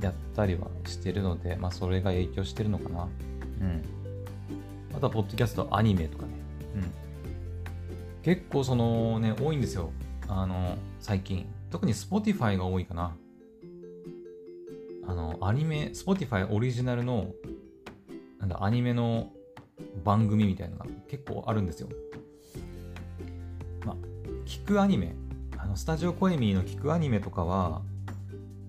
[0.00, 3.08] やったりはしてるので、まあそれが影響してるのかな。
[3.60, 3.82] うん。
[4.96, 6.32] あとは、ポッドキャストアニメとかね。
[6.76, 6.90] うん。
[8.22, 9.92] 結構そのね、多いんですよ。
[10.28, 11.46] あの、最近。
[11.70, 13.14] 特に Spotify が多いかな。
[15.06, 17.32] あの、アニメ、Spotify オリジナルの、
[18.38, 19.32] なんだ、アニメの
[20.04, 21.88] 番組みたいなのが結構あるんですよ。
[23.84, 23.96] まあ、
[24.46, 25.14] 聞くアニメ、
[25.56, 27.82] あの、スタジオコエミーの聞くアニメとかは、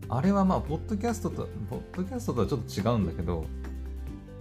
[0.10, 3.46] あれはまあ、ポッドキャストと、ポッドキャストとはちょっと違うんだけど、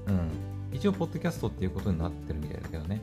[0.06, 0.30] うん。
[0.72, 3.02] 一応、ポッドキャストっていうことになってるみたいだけどね。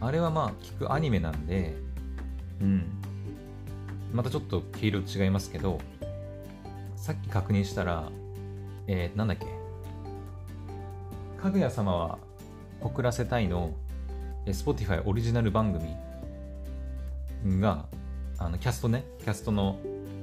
[0.00, 1.74] あれはまあ聞くアニメなんで、
[2.60, 2.84] うん。
[4.12, 5.78] またちょっと毛色違いますけど、
[7.04, 8.10] さっき確認したら、
[8.86, 9.44] えー、なんだっけ？
[11.38, 12.18] かぐや様は
[12.80, 13.74] 告らせたいの、
[14.46, 17.84] Spotify オリジナル番組が、
[18.38, 19.76] あの、キャストね、キャストの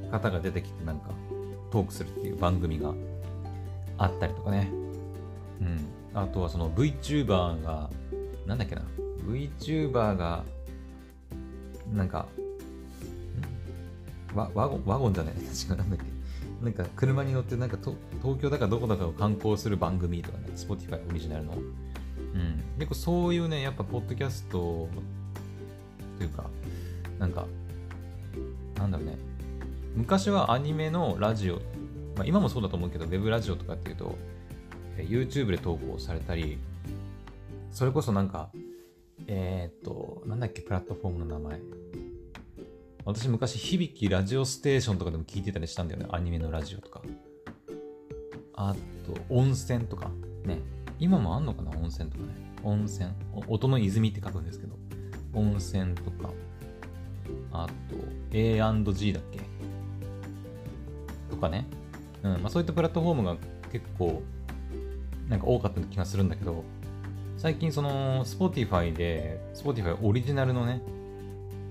[0.10, 1.12] 方が出てきてなんか
[1.70, 2.96] トークするっていう番組が
[4.00, 4.72] あったりとかね。
[5.62, 5.86] うん。
[6.16, 7.92] あとはその VTuber が、
[8.48, 8.82] なんだっけな
[9.28, 10.44] ？VTuber が、
[11.94, 12.26] なんか、
[14.34, 16.11] ワワゴン、ワゴンじゃない確かなんだっけ？
[16.62, 17.78] なんか車に乗ってなんか
[18.22, 21.54] 東京だかどこだかを観光する番組とかね、Spotify オリジナルの。
[21.54, 22.64] うん。
[22.78, 24.88] 結構そういうね、やっぱポッドキャスト
[26.18, 26.50] というか、
[27.18, 27.48] なんか、
[28.78, 29.18] なんだろうね。
[29.96, 31.56] 昔はアニメのラジオ、
[32.16, 34.16] まあ、今もそうだと思うけど、ウェブラジオとかっていうと、
[34.98, 36.60] YouTube で投稿されたり、
[37.72, 38.50] それこそなんか、
[39.28, 41.60] えー、っと、なんだっけ、プラットフォームの名前。
[43.04, 46.08] 私昔、響きラジオステーションとかでも聞いてたりしたんだよね。
[46.12, 47.02] アニメのラジオとか。
[48.54, 50.12] あと、温泉とか。
[50.46, 50.60] ね。
[51.00, 51.72] 今もあんのかな？
[51.72, 52.30] 温泉とかね。
[52.64, 53.10] 温泉。
[53.48, 54.76] 音の泉って書くんですけど。
[55.34, 56.30] 温泉とか。
[57.52, 57.96] あと、
[58.32, 59.40] A&G だっけ？
[61.30, 61.66] とかね。
[62.22, 62.42] うん。
[62.42, 63.38] まあそういったプラットフォームが
[63.72, 64.22] 結構、
[65.28, 66.64] なんか多かった気がするんだけど、
[67.38, 70.84] 最近その Spotify で Spotify オリジナルのね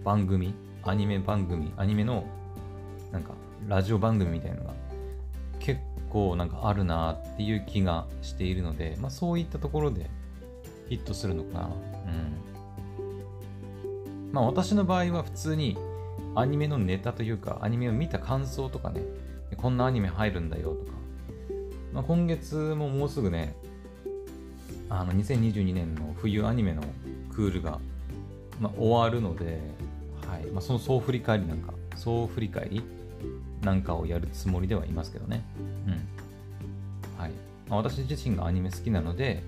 [0.03, 2.25] 番組アニメ番組アニメの
[3.13, 3.33] なんか
[3.69, 4.73] ラジオ番組みたいなのが
[5.59, 10.09] 結構なんかあるなっていう気がしているので、まあ、そういったところで
[10.89, 11.67] ヒットするのかな。
[11.67, 11.73] うん。
[14.33, 15.77] まあ私の場合は普通に
[16.35, 19.03] アニメのネタというかアニメを見た感想とかね
[19.57, 20.93] こんなアニメ入るんだよとか、
[21.93, 23.55] まあ、今月ももうすぐね
[24.89, 26.83] あの2022年の冬アニメの
[27.33, 27.79] クールが、
[28.61, 29.61] まあ、終わるので、
[30.31, 32.85] はいまあ、その総振り返りなんか、総振り返り
[33.63, 35.45] なんかをやるつもりではいますけどね。
[35.87, 37.19] うん。
[37.21, 37.33] はい。
[37.69, 39.43] まあ、私自身がアニメ好きなので、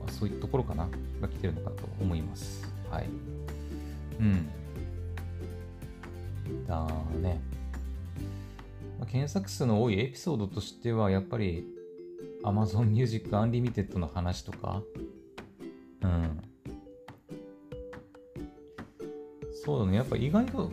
[0.00, 0.88] まあ、そういうところかな、
[1.20, 2.68] が来てるのかと思います。
[2.90, 3.06] はい。
[4.18, 4.48] うん。
[6.66, 6.86] だ
[7.22, 7.40] ね。
[8.98, 11.68] まあ、検索数の多いエピソードとしては、やっぱり
[12.42, 14.82] Amazon Music Unlimited の話とか、
[16.02, 16.42] うん。
[19.64, 19.96] そうだね。
[19.96, 20.70] やっぱ意外と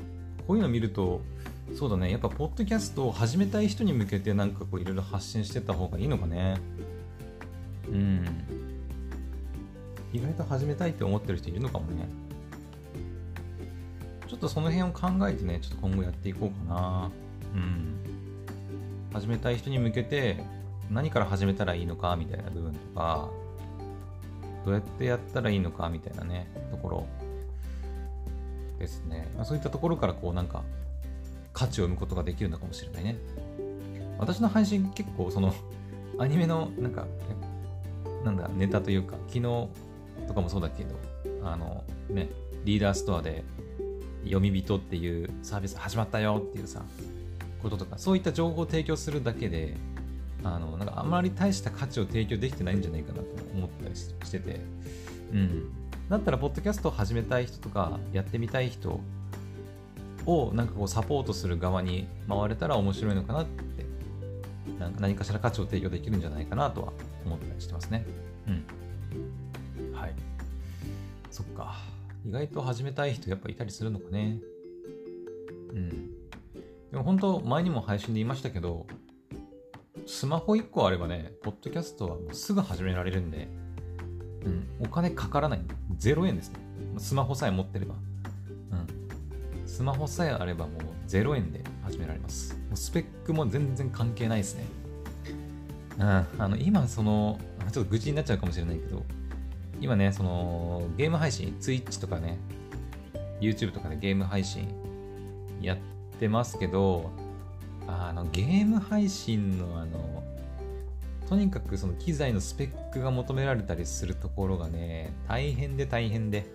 [0.48, 1.22] こういうの見ると、
[1.76, 2.12] そうだね。
[2.12, 6.58] やっぱポッドキャストを始めたい人に向けてなんかこういろいろ発信してった方がいいのかね。
[7.90, 8.26] うん。
[10.14, 12.06] 意外と始めたいって思ってる人いるのかもね。
[14.28, 17.12] ちょっとその辺を考えてね、ちょっと今後やっていこうかな。
[17.56, 17.96] うん。
[19.14, 20.44] 始めたい人に向けて、
[20.90, 23.30] 何から始めたらいいのかみたいな部分とか、
[24.66, 27.08] どうやってやったらいいのかみたいなね、ところ
[28.82, 29.32] ですね。
[29.36, 30.64] まあ、そういったところからこうなんか
[31.54, 33.18] 価値を生むことができるのかもしれないね。
[34.18, 35.54] 私の配信結構その
[36.20, 37.08] アニメのなんか、
[38.24, 39.42] なんだ、ネタというか、昨日
[40.28, 40.96] とかもそうだけど、
[41.44, 42.30] あの、ね、
[42.64, 43.44] リーダーストアで
[44.24, 46.84] 読み人っていうサービス始まったよっていうさ、
[47.64, 49.76] こととか、そういった情報を提供するだけで、
[50.44, 54.60] あの、なんかあまり大した価値を提供できてないんじゃないかなと思ったりしてて、
[55.32, 55.81] うん。
[56.10, 59.00] だったら、ポッドキャストを始めたい人とか、やってみたい人
[60.26, 63.86] を、なんかこう、サポートする側に回れたら面白いのかなって、
[64.80, 66.94] なんか何かしら価値を提供できるんじゃないかなとは
[67.26, 68.06] 思ったりしてますね。
[68.48, 69.96] うん。
[69.96, 70.14] はい。
[71.30, 71.76] そっか。
[72.26, 74.40] 意外と始めたい人やっぱいたりするのかね。
[75.72, 75.90] うん。
[76.92, 78.86] でも本当、前にも配信で言いましたけど、
[80.06, 83.48] スマホ1個あればね、ポッドキャストはもうすぐ始められるんで、
[84.46, 85.62] うん、お金かからない。
[86.00, 86.60] 0円ですね。
[86.98, 87.96] スマホさえ持ってれば。
[88.72, 89.68] うん。
[89.68, 92.56] スマホさえあればもう0円で始められます。
[92.56, 94.66] もうスペックも全然関係ないですね。
[95.98, 96.06] うん。
[96.06, 97.40] あの、今その、
[97.72, 99.04] ちょっと愚痴になっちゃうかもしれないけど、
[99.80, 102.38] 今ね、その、ゲーム配信、Twitch とかね、
[103.40, 104.68] YouTube とかでゲーム配信
[105.62, 105.78] やっ
[106.20, 107.12] てますけど、
[107.88, 110.21] あの、ゲーム配信のあの、
[111.32, 116.46] とにかくその機材のスペックが求められたりするところがね、大変で大変で、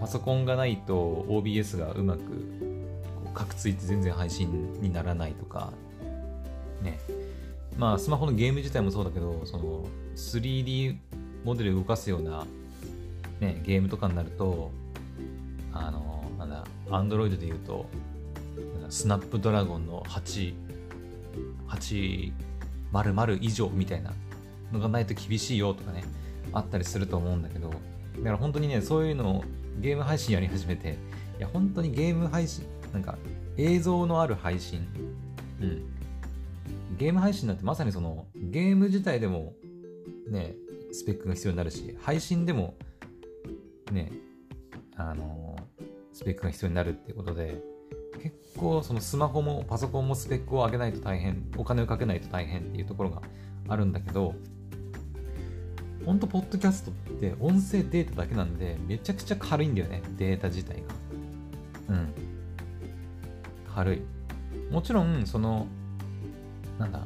[0.00, 2.26] パソコンがないと OBS がうまくこ
[3.26, 5.74] うカクついて全然配信にならないとか、
[6.82, 6.98] ね。
[7.76, 9.84] まあ、スマホのゲーム自体もそうだけど、その
[10.16, 10.96] 3D
[11.44, 12.46] モデル動かすような、
[13.40, 14.70] ね、ゲームとかになると、
[15.74, 17.84] あの、なんだ、Android で言うと、
[18.88, 20.54] スナップドラゴンの8、
[21.68, 22.32] 8、
[22.96, 24.12] 〇〇以上みたいな
[24.72, 26.04] のがないと厳しいよとかね、
[26.52, 29.44] あったりすると思うんだけど、だから本当にね、そういうのを
[29.80, 30.98] ゲーム配信やり始めて、
[31.38, 33.18] いや、本当にゲーム配信、なんか
[33.56, 34.86] 映像のある配信、
[35.60, 35.82] うん。
[36.96, 39.54] ゲーム配信なんてまさにそのゲーム自体でも
[40.28, 40.54] ね、
[40.92, 42.74] スペックが必要になるし、配信でも
[43.92, 44.12] ね、
[44.96, 45.56] あの
[46.12, 47.62] スペックが必要になるってことで、
[48.22, 53.22] 結構そのスマホもパソコンもスペックを上げないと大変、お金をかけないと大変っていうところが
[53.68, 54.34] あるんだけど、
[56.06, 60.82] ほんと、ポッドキャストって音声データだけなんで、めちゃくちゃ軽いんだよね、データ自体が。
[61.88, 62.14] うん。
[63.74, 64.02] 軽い。
[64.70, 65.66] もちろん、その、
[66.78, 67.04] なんだ、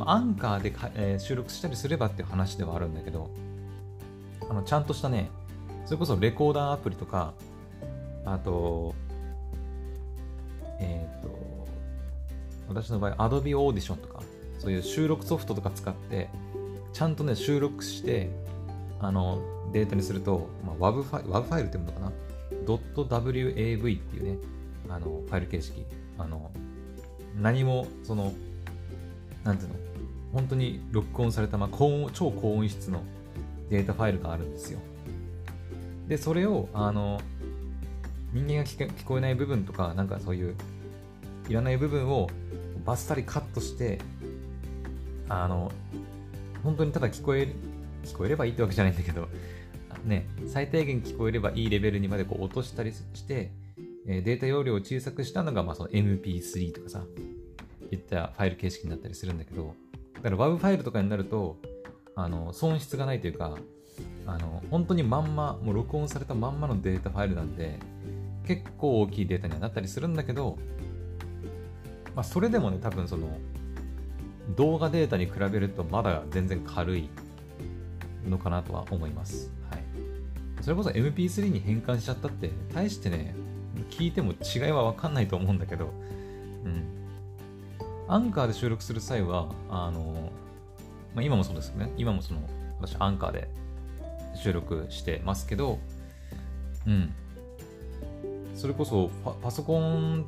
[0.00, 3.30] アンカーでか、えー、収録したりすればっていう話ではあるんだけど、
[4.48, 5.30] あの、ちゃんとしたね、
[5.84, 7.34] それこそレコーダーアプリとか、
[8.24, 8.96] あと、
[10.80, 11.30] えっ、ー、と、
[12.68, 14.22] 私の場合、Adobe Audition とか、
[14.58, 16.28] そういう収録ソフトとか使って、
[16.92, 18.30] ちゃんとね、収録して、
[19.00, 19.40] あの、
[19.72, 22.12] データにすると、まあ、WAV ファイル、WAV ファイルっていうのかな
[22.66, 24.38] .wav っていうね、
[24.88, 25.84] あの、ファイル形式。
[26.18, 26.50] あの、
[27.40, 28.32] 何も、その、
[29.44, 29.74] なんていうの、
[30.32, 33.02] 本当に録音された、まあ、高音、超高音質の
[33.70, 34.78] データファイルがあるんですよ。
[36.08, 37.20] で、それを、あの、
[38.32, 40.54] 人間が聞こえない部分とか、なんかそういう、
[41.48, 42.28] いらない部分を
[42.84, 43.98] バッサリカットして、
[45.28, 45.72] あの、
[46.62, 47.48] 本当にただ聞こえ、
[48.04, 49.28] 聞こえればいいってわけじゃないんだけど、
[50.04, 53.52] ね、最低限聞こえればいいレベルにまでこう落としたりして、
[54.06, 57.04] データ容量を小さくしたのが、まあ、その MP3 とかさ、
[57.90, 59.74] いったファイル形式になったりするんだけど、
[60.14, 61.56] だから WAV ファイルとかになると、
[62.14, 63.58] あの、損失がないというか、
[64.26, 67.78] あの、本当にまんま、もう録音されたまんまのデータファイルなんで、
[68.46, 70.58] 結構大きいデータにはなったりするんだけど、
[72.14, 73.38] まあ、それでもね、多分その、
[74.56, 77.08] 動画データに比べるとまだ全然軽い
[78.28, 79.52] のかなとは思います。
[79.70, 79.84] はい。
[80.60, 83.34] それこそ MP3 に変換しちゃったって、大してね、
[83.90, 85.92] 聞いても違いはわかんないと思うんだけど、
[86.64, 86.84] うん。
[88.08, 90.32] アンカーで収録する際は、あの、
[91.14, 91.92] まあ、今もそうですよね。
[91.96, 92.40] 今もその、
[92.80, 93.48] 私アンカーで
[94.34, 95.78] 収録してますけど、
[96.86, 97.12] うん。
[98.54, 100.24] それこそパパソコン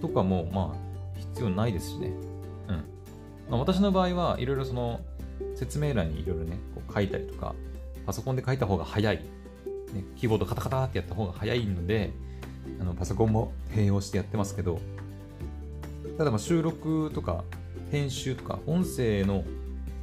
[0.00, 2.08] とかも、まあ、必要ないですしね。
[2.68, 2.74] うん。
[3.50, 5.00] まあ、私の場合はいろいろその、
[5.54, 7.54] 説明欄にいろいろね、こう書いたりとか、
[8.04, 9.16] パソコンで書いた方が早い。
[9.16, 12.12] ね、キーボードカタカタってやった方が早いので、
[12.80, 14.80] あのパソコンも併用してやってますけど、
[16.18, 17.44] ただまあ収録とか
[17.90, 19.44] 編集とか音声の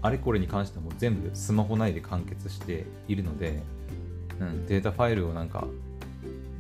[0.02, 3.62] あれこれに関しても全部スマホ内で完結しているので、
[4.40, 5.66] うん、データファイルをなんか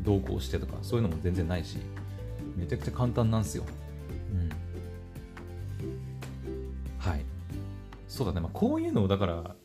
[0.03, 1.77] 同行してとかそういうのも全然ないし、
[2.55, 3.63] めちゃくちゃ簡単なんですよ。
[4.31, 4.49] うん。
[6.99, 7.25] はい。
[8.07, 8.41] そうだね。
[8.41, 9.55] まあ、こういうのをだから、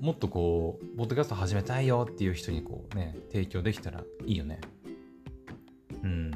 [0.00, 4.60] もっとこう、ポッドキャスト始めたいよっていう人にこうね、提供できたらいいよね。
[6.02, 6.30] うん。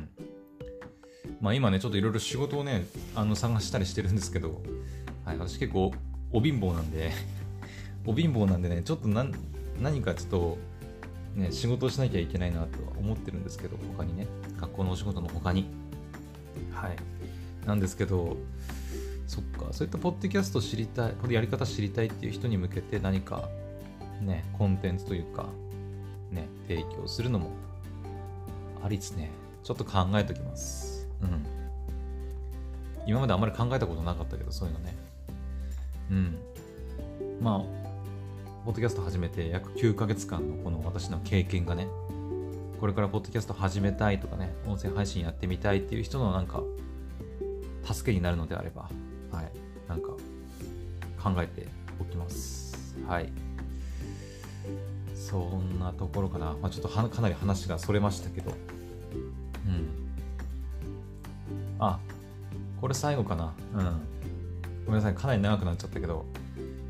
[1.41, 4.63] まあ今ね、ちょっといろいろ仕事をね、あの探したりしてるんですけど、
[5.25, 5.93] はい、私結構
[6.33, 7.11] お貧乏なんで
[8.07, 9.33] お貧乏なんでね、ちょっとなん、
[9.81, 10.59] 何かちょっと、
[11.39, 14.27] ね、仕事をしなきゃいけないなとは思ってるんですけど、他にね、
[14.61, 15.67] 学校のお仕事の他に。
[16.73, 16.97] はい。
[17.67, 18.37] なんですけど、
[19.29, 23.49] そっか、そういったポッドキャスト知りたい、これやり方知りたいっていう人に向けて何か、
[24.21, 25.47] ね、コンテンツというか、
[26.33, 27.53] ね、提供するのも
[28.83, 29.31] ありですね。
[29.63, 31.07] ちょっと考えときます。
[31.23, 31.47] うん。
[33.07, 34.95] 今まであんまり考えたことなかったけど、そういうのね。
[36.11, 36.39] うん。
[37.41, 37.78] まあ、
[38.69, 41.89] ポッドキャスト始めて約9ヶ月間のこの私の経験がね、
[42.79, 46.63] これからポッドキャスト始めたいとかね、音声配信やってみたいっていう人のなんか、
[47.83, 48.91] 助けになるのであれば、
[49.33, 49.51] はい、
[49.89, 50.09] なんか
[51.19, 51.67] 考えて
[51.99, 52.99] おきます。
[53.07, 53.33] はい。
[55.15, 56.55] そんなところかな。
[56.61, 58.51] まあ、ちょっとかなり話がそれましたけど。
[58.51, 59.89] うん。
[61.79, 61.99] あ、
[62.83, 63.55] これ最後かな。
[63.75, 63.85] うん。
[64.85, 65.15] ごめんなさい。
[65.15, 66.27] かなり長くなっちゃったけど。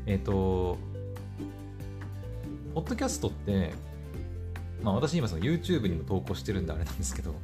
[0.05, 0.77] えっ、ー、と、
[2.73, 3.73] ポッドキャストって、
[4.83, 7.35] まあ私今その YouTube にも投稿してるんであれなんですけど、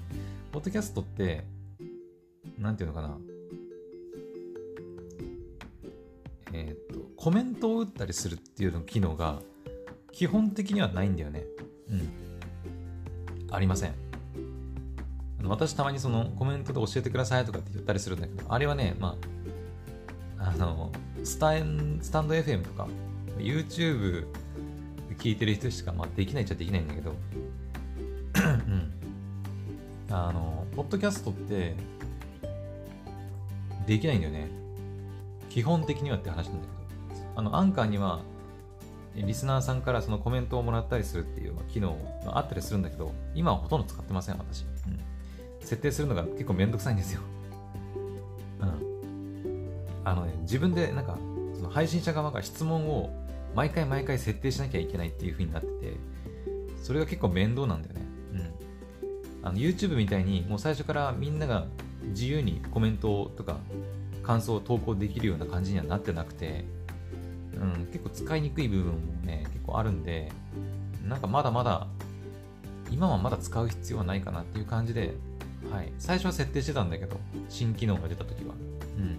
[0.52, 1.46] ポッドキャストって、
[2.58, 3.18] なんていうのかな。
[6.54, 9.42] えっ、ー、と、コメントを打ったりするっていうの機能が、
[10.12, 11.44] 基本的にはないんだよね。
[11.90, 12.10] うん。
[13.52, 13.94] ありません。
[15.44, 19.18] 私たまにそのコメントで教えてくださいとかって言ったりするんだけど、あれはね、ま
[20.38, 20.92] あ、あの、
[21.24, 22.88] スタンスタンド FM とか、
[23.38, 24.28] YouTube
[25.20, 27.16] 聞いてる人しか、まあ、できないっちゃできないんだけど、
[28.36, 28.92] うん。
[30.10, 31.76] あの、ポッドキャストって、
[33.88, 34.50] できないんだよね。
[35.50, 38.22] 基本的にはって話なんだけど、あの、アンカーには、
[39.16, 44.64] リスナーさんからそのコメントをもらったりするっていう機能があったりするんだけど、今はほとんど使ってません、私。
[44.64, 45.00] うん。
[45.62, 47.22] 設定するのが結構めんどくさいんですよ。
[48.60, 50.02] うん。
[50.04, 51.18] あのね、自分でなんか、
[51.56, 53.10] その配信者側が質問を
[53.56, 55.94] 毎回毎回設定しなきゃいけないっていう風になってて、
[56.84, 58.02] それが結構面倒なんだよね。
[58.34, 59.48] うん。
[59.48, 61.66] あの、YouTube みたいにもう最初からみんなが
[62.10, 63.58] 自由にコメントとか
[64.24, 66.66] 感想を投稿できるような感じにはなってなくて、
[67.54, 70.32] うん、結構使いにくい部分もね、結構あるんで、
[71.08, 71.88] なんかまだまだ、
[72.92, 75.16] 今はまだ使う必要はないかなっていう感じで、
[75.72, 75.92] はい。
[75.98, 77.18] 最初は設定してたんだけど、
[77.50, 78.54] 新機能が出た時は。
[78.98, 79.18] うん。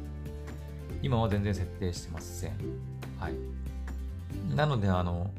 [1.03, 2.53] 今は全然設定してません。
[3.18, 3.34] はい。
[4.57, 5.30] なので、あの、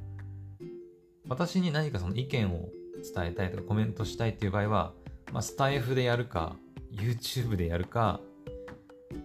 [1.27, 2.69] 私に何かその意見を
[3.15, 4.93] 伝えたいとかコメントしたいっていう場合は、
[5.33, 6.55] まあ、スタイフでやるか、
[6.91, 8.21] YouTube でやるか、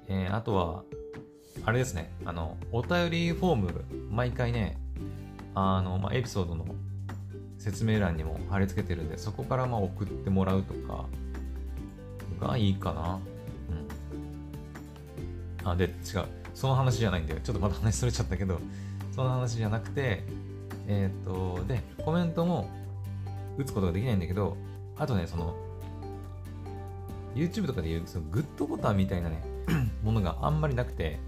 [0.08, 0.84] えー、あとは、
[1.66, 4.78] あれですね、あの、お便りフォーム、毎回ね、
[5.54, 6.64] あの、まあ、エピソードの
[7.58, 11.06] 説明欄にも貼り付けてるんで、そこからまあ送ってもらうとか、
[12.40, 13.20] がいいかな。
[15.62, 15.68] うん。
[15.68, 15.92] あ、で、違う。
[16.54, 17.40] その話じゃないんだよ。
[17.44, 18.58] ちょっとまた話それちゃったけど、
[19.14, 20.24] その話じゃなくて、
[20.88, 22.68] えっ、ー、と、で、コメントも
[23.56, 24.56] 打つことができないんだけど、
[24.96, 25.54] あとね、その、
[27.34, 29.42] YouTube とかでいう、そのグッドボタンみたいなね、
[30.02, 31.18] ものがあんまりなくて、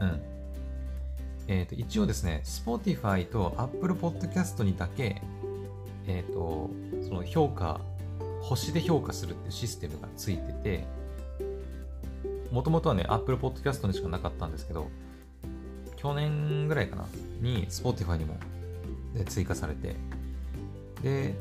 [0.00, 0.22] うん。
[1.46, 5.20] えっ、ー、と、一応ですね、Spotify と Apple Podcast にだけ、
[6.06, 6.70] えっ、ー、と、
[7.06, 7.80] その評価
[8.42, 10.84] 星で評価するっていうシステムがついてて、
[12.50, 14.88] もともとはね、Apple Podcast にしかなかったんですけど、
[16.04, 17.06] 去年ぐらいかな、
[17.40, 18.36] に Spotify にも
[19.26, 19.96] 追加されて、
[21.02, 21.34] で、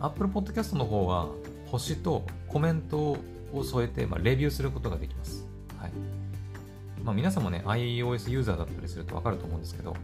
[0.00, 1.30] Apple Podcast の方は、
[1.68, 3.16] 星とコメント
[3.54, 5.46] を添えて、まあ、レビューすることができます。
[5.78, 5.92] はい。
[7.02, 9.96] まあ、皆さんもね、iOS ユーザーだったりするとわかると思うんですけど、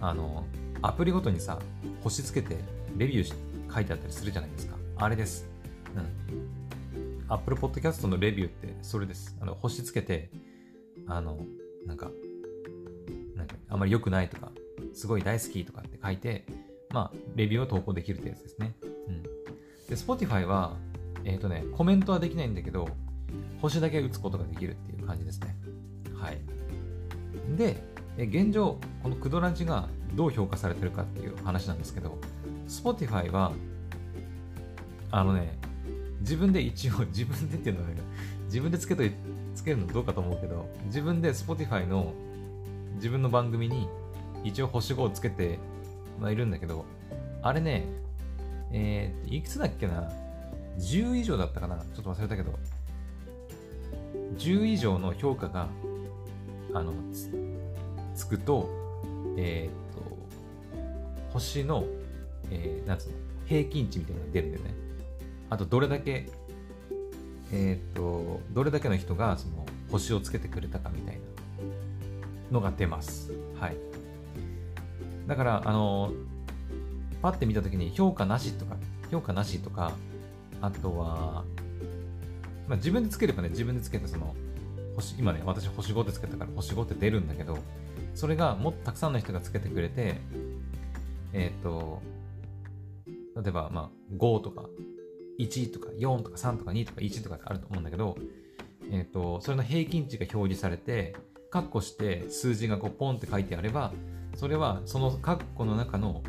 [0.00, 0.44] あの、
[0.82, 1.60] アプリごとにさ、
[2.02, 2.56] 星つけて
[2.96, 3.34] レビューし
[3.72, 4.76] 書いてあったりするじゃないですか。
[4.96, 5.48] あれです。
[5.94, 7.22] うん。
[7.28, 9.36] Apple Podcast のレビューってそれです。
[9.40, 10.28] あの、星つけて、
[11.06, 11.38] あの、
[11.86, 12.10] なんか、
[13.68, 14.52] あまり良くないとか、
[14.92, 16.44] すごい大好きとかって書いて、
[16.90, 18.74] まあ、レビューを投稿できるってやつですね。
[19.08, 19.22] うん。
[19.22, 19.28] で、
[19.90, 20.76] Spotify は、
[21.24, 22.88] えっ、ー、とね、コメントはできないんだけど、
[23.60, 25.56] 星だけ打つことができるっていう感じですね。
[26.14, 26.38] はい。
[27.56, 27.82] で、
[28.16, 32.18] 現状、このクドランチがどう評価されてるかっていう話なんですけど、
[32.68, 33.52] Spotify は
[35.10, 35.58] あのね、
[36.20, 37.96] 自分で一応、自分でっていうのは、ね、
[38.46, 39.02] 自分でつけと
[39.54, 42.12] つけるのどうかと思うけど、自分で Spotify の
[42.96, 43.88] 自分の番組に
[44.44, 45.58] 一応星5をつけて、
[46.20, 46.84] まあ、いるんだけど、
[47.42, 47.86] あれね、
[48.72, 50.10] えー、いくつだっけな
[50.78, 52.52] ?10 以上だったかなちょっと忘れたけど、
[54.38, 55.68] 10以上の評価が、
[56.74, 57.30] あの、つ
[58.14, 58.68] つくと、
[59.36, 61.84] えー、っと、星の、
[62.50, 63.14] えー、なんつうの、
[63.46, 64.74] 平均値みたいなのが出るんだよね。
[65.50, 66.28] あとどれだけ、
[67.52, 71.20] えっ、と、どれだけの人がその星をつけてくれたかみたいな
[72.50, 73.32] のが出ます。
[73.58, 73.76] はい。
[75.26, 76.12] だから、あの、
[77.22, 78.76] パッて見たときに評価なしとか、
[79.10, 79.92] 評価なしとか、
[80.60, 81.44] あとは、
[82.68, 84.34] まあ、自分でつければね、自分でつけてその、
[84.94, 87.58] 星、今ね、私星5ってつけたから星5って出るんだけど、
[88.14, 90.16] それがもっとたくさんの人がつけてくれて、
[91.32, 92.02] えっ、ー、と、
[93.36, 94.64] 例えば、まあ、5とか、
[95.38, 98.16] 1とか4とか3とか2とか1とかあると思うんだけど、
[98.90, 101.14] えっ、ー、と、それの平均値が表示されて、
[101.56, 103.90] カッコして数字がこうポンって書いてあれば、
[104.34, 106.22] それはそのカッコの中の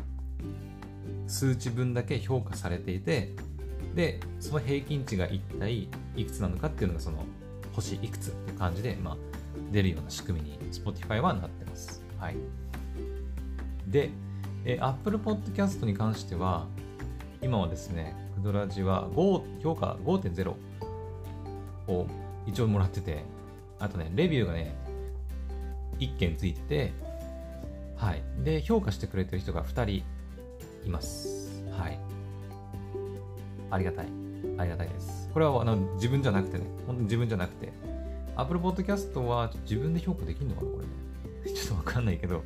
[1.26, 3.34] 数値分だけ評価されていて、
[3.94, 7.26] で、その平均値が一体いくつなのかっていうのがその
[7.74, 9.16] 星いくつって感じで、まあ、
[9.70, 12.02] 出るような仕組みに Spotify はなってます。
[12.18, 12.36] はい。
[13.86, 14.08] で、
[14.64, 16.66] え Apple Podcast に関しては、
[17.42, 20.54] 今はですね、クドラジは5評価5.0
[21.88, 22.06] を
[22.46, 23.24] 一応もらってて、
[23.78, 24.87] あとね、レビューがね、
[25.98, 26.92] 1件ついてて、
[27.96, 28.22] はい。
[28.44, 30.04] で、評価してくれてる人が2人
[30.86, 31.62] います。
[31.72, 31.98] はい。
[33.70, 34.06] ありがたい。
[34.56, 35.28] ありがたいです。
[35.32, 37.72] これはあの自分じゃなくてね、本当に自分じゃなくて、
[38.36, 41.54] Apple Podcast は自分で評価できるのかなこれね。
[41.54, 42.42] ちょっとわかんないけど、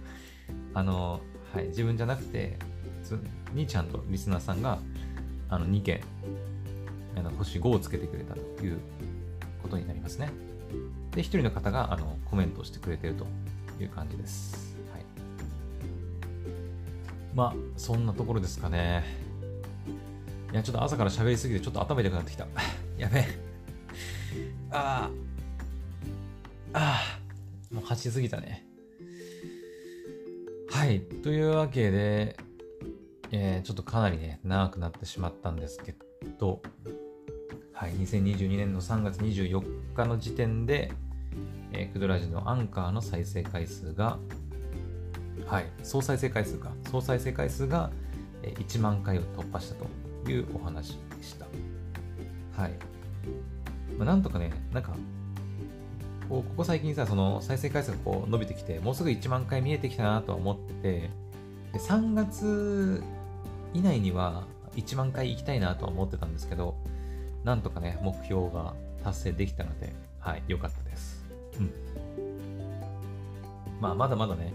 [0.75, 1.21] あの、
[1.55, 2.59] はい、自分じゃなくて、
[3.53, 4.79] にちゃんとリスナーさんが
[5.49, 6.01] あの2件、
[7.17, 8.79] あの星5をつけてくれたという
[9.63, 10.31] ことになりますね。
[11.15, 13.27] で、1人の方があのコメントしてくれてると
[13.81, 14.77] いう感じです。
[14.93, 15.05] はい。
[17.35, 19.05] まあ、そんなところですかね。
[20.53, 22.47] いや、ちょっと朝から喋りすぎてちょっと頭痛くなってきた。
[22.99, 23.27] やべえ。
[24.71, 25.11] あ
[26.75, 26.79] あ。
[26.79, 27.19] あ
[27.71, 27.75] あ。
[27.75, 28.67] もう8時過ぎたね。
[30.71, 31.01] はい。
[31.01, 32.37] というわけで、
[33.31, 35.95] えー、ちょっとかなりね、長くなってしまったんですけ
[36.39, 36.63] ど、
[37.83, 39.61] はい、2022年の3月24
[39.97, 40.93] 日の時点で、
[41.73, 44.19] えー、クドラジのアンカーの再生回数が、
[45.47, 47.91] はい、総再生回数か、総再生回数が
[48.45, 49.75] 1万回を突破した
[50.25, 51.47] というお話でした。
[52.57, 52.73] はい。
[53.99, 54.93] まあ、なんとかね、なんか、
[56.29, 61.11] こここ最近さ、その再生回数がこう伸びてきて、もうすぐ1万回見えてきたなとは思ってて、
[61.73, 63.03] で3月
[63.75, 64.45] 以内には
[64.77, 66.77] 1万回行きたいなとは思ってたんですけど、
[67.45, 71.25] なんとかね、目標が達成できたので、はい、良かったです。
[71.59, 71.73] うん。
[73.81, 74.53] まあ、まだまだね、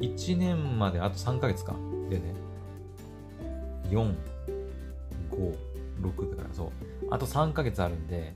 [0.00, 1.74] 1年まであと3ヶ月か。
[2.08, 2.34] でね、
[3.90, 4.14] 4、
[5.30, 5.56] 5、
[6.02, 6.70] 6だからそう。
[7.10, 8.34] あと3ヶ月あるんで、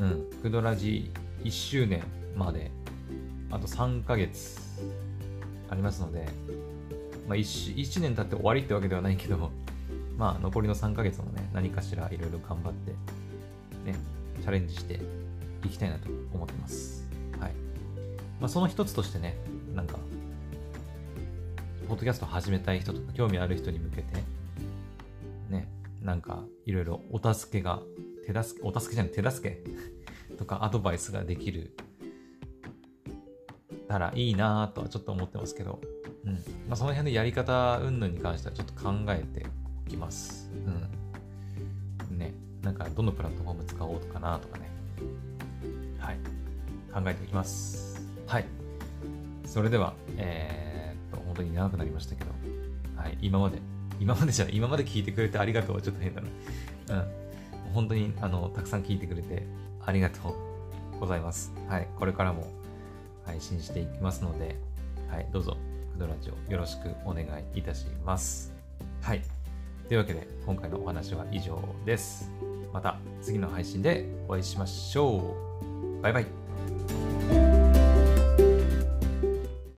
[0.00, 1.10] うん、クドラジ
[1.44, 2.02] 1周年
[2.36, 2.70] まで、
[3.50, 4.60] あと3ヶ月
[5.70, 6.26] ありますので、
[7.28, 9.50] まあ1、1年経って終わりってわけではないけど、
[10.18, 12.90] まあ、残りの3ヶ月もね、何かしらいろいろ頑張って、
[13.88, 13.96] ね、
[14.42, 15.00] チャレンジして
[15.64, 17.08] いきたいなと思ってます。
[17.38, 17.52] はい。
[18.40, 19.38] まあ、その一つとしてね、
[19.74, 19.96] なんか、
[21.86, 24.14] ポッドキャスト始めたい人とか、興味ある人に向けて、
[25.50, 25.68] ね、
[26.02, 27.80] なんか、いろいろお助けが、
[28.26, 29.62] 手助け、お助けじゃない、手助け
[30.34, 31.76] とかアドバイスができる
[33.88, 35.80] たらいいなとはちょっと思ってますけど、
[36.24, 36.34] うん。
[36.34, 36.40] ま
[36.72, 39.46] あ、その辺のやり方云々に関してはちょっと考えて
[39.88, 40.50] きます。
[42.10, 42.18] うん。
[42.18, 42.32] ね。
[42.62, 44.68] なんか、どのプラットフォーム使おうとかなとかね。
[45.98, 46.16] はい。
[46.92, 48.06] 考えておきます。
[48.26, 48.46] はい。
[49.44, 52.30] それでは、えー、っと、本当に長くなりましたけど、
[52.96, 53.18] はい。
[53.20, 53.58] 今まで、
[54.00, 56.28] 今までじゃない、今まで聞いてくれてありがとうちょっと変だな。
[56.90, 57.72] うん。
[57.72, 59.46] 本当に、あの、たくさん聞いてくれて
[59.84, 60.36] ありがと
[60.96, 61.52] うございます。
[61.68, 61.88] はい。
[61.98, 62.46] これからも
[63.24, 64.56] 配信していきますので、
[65.08, 65.28] はい。
[65.32, 65.56] どうぞ、
[65.92, 67.24] クドラジオよろしくお願
[67.54, 68.52] いいたします。
[69.00, 69.37] はい。
[69.88, 72.30] というわけで今回のお話は以上です。
[72.74, 75.34] また次の配信でお会いしましょ
[75.98, 76.02] う。
[76.02, 77.47] バイバイ。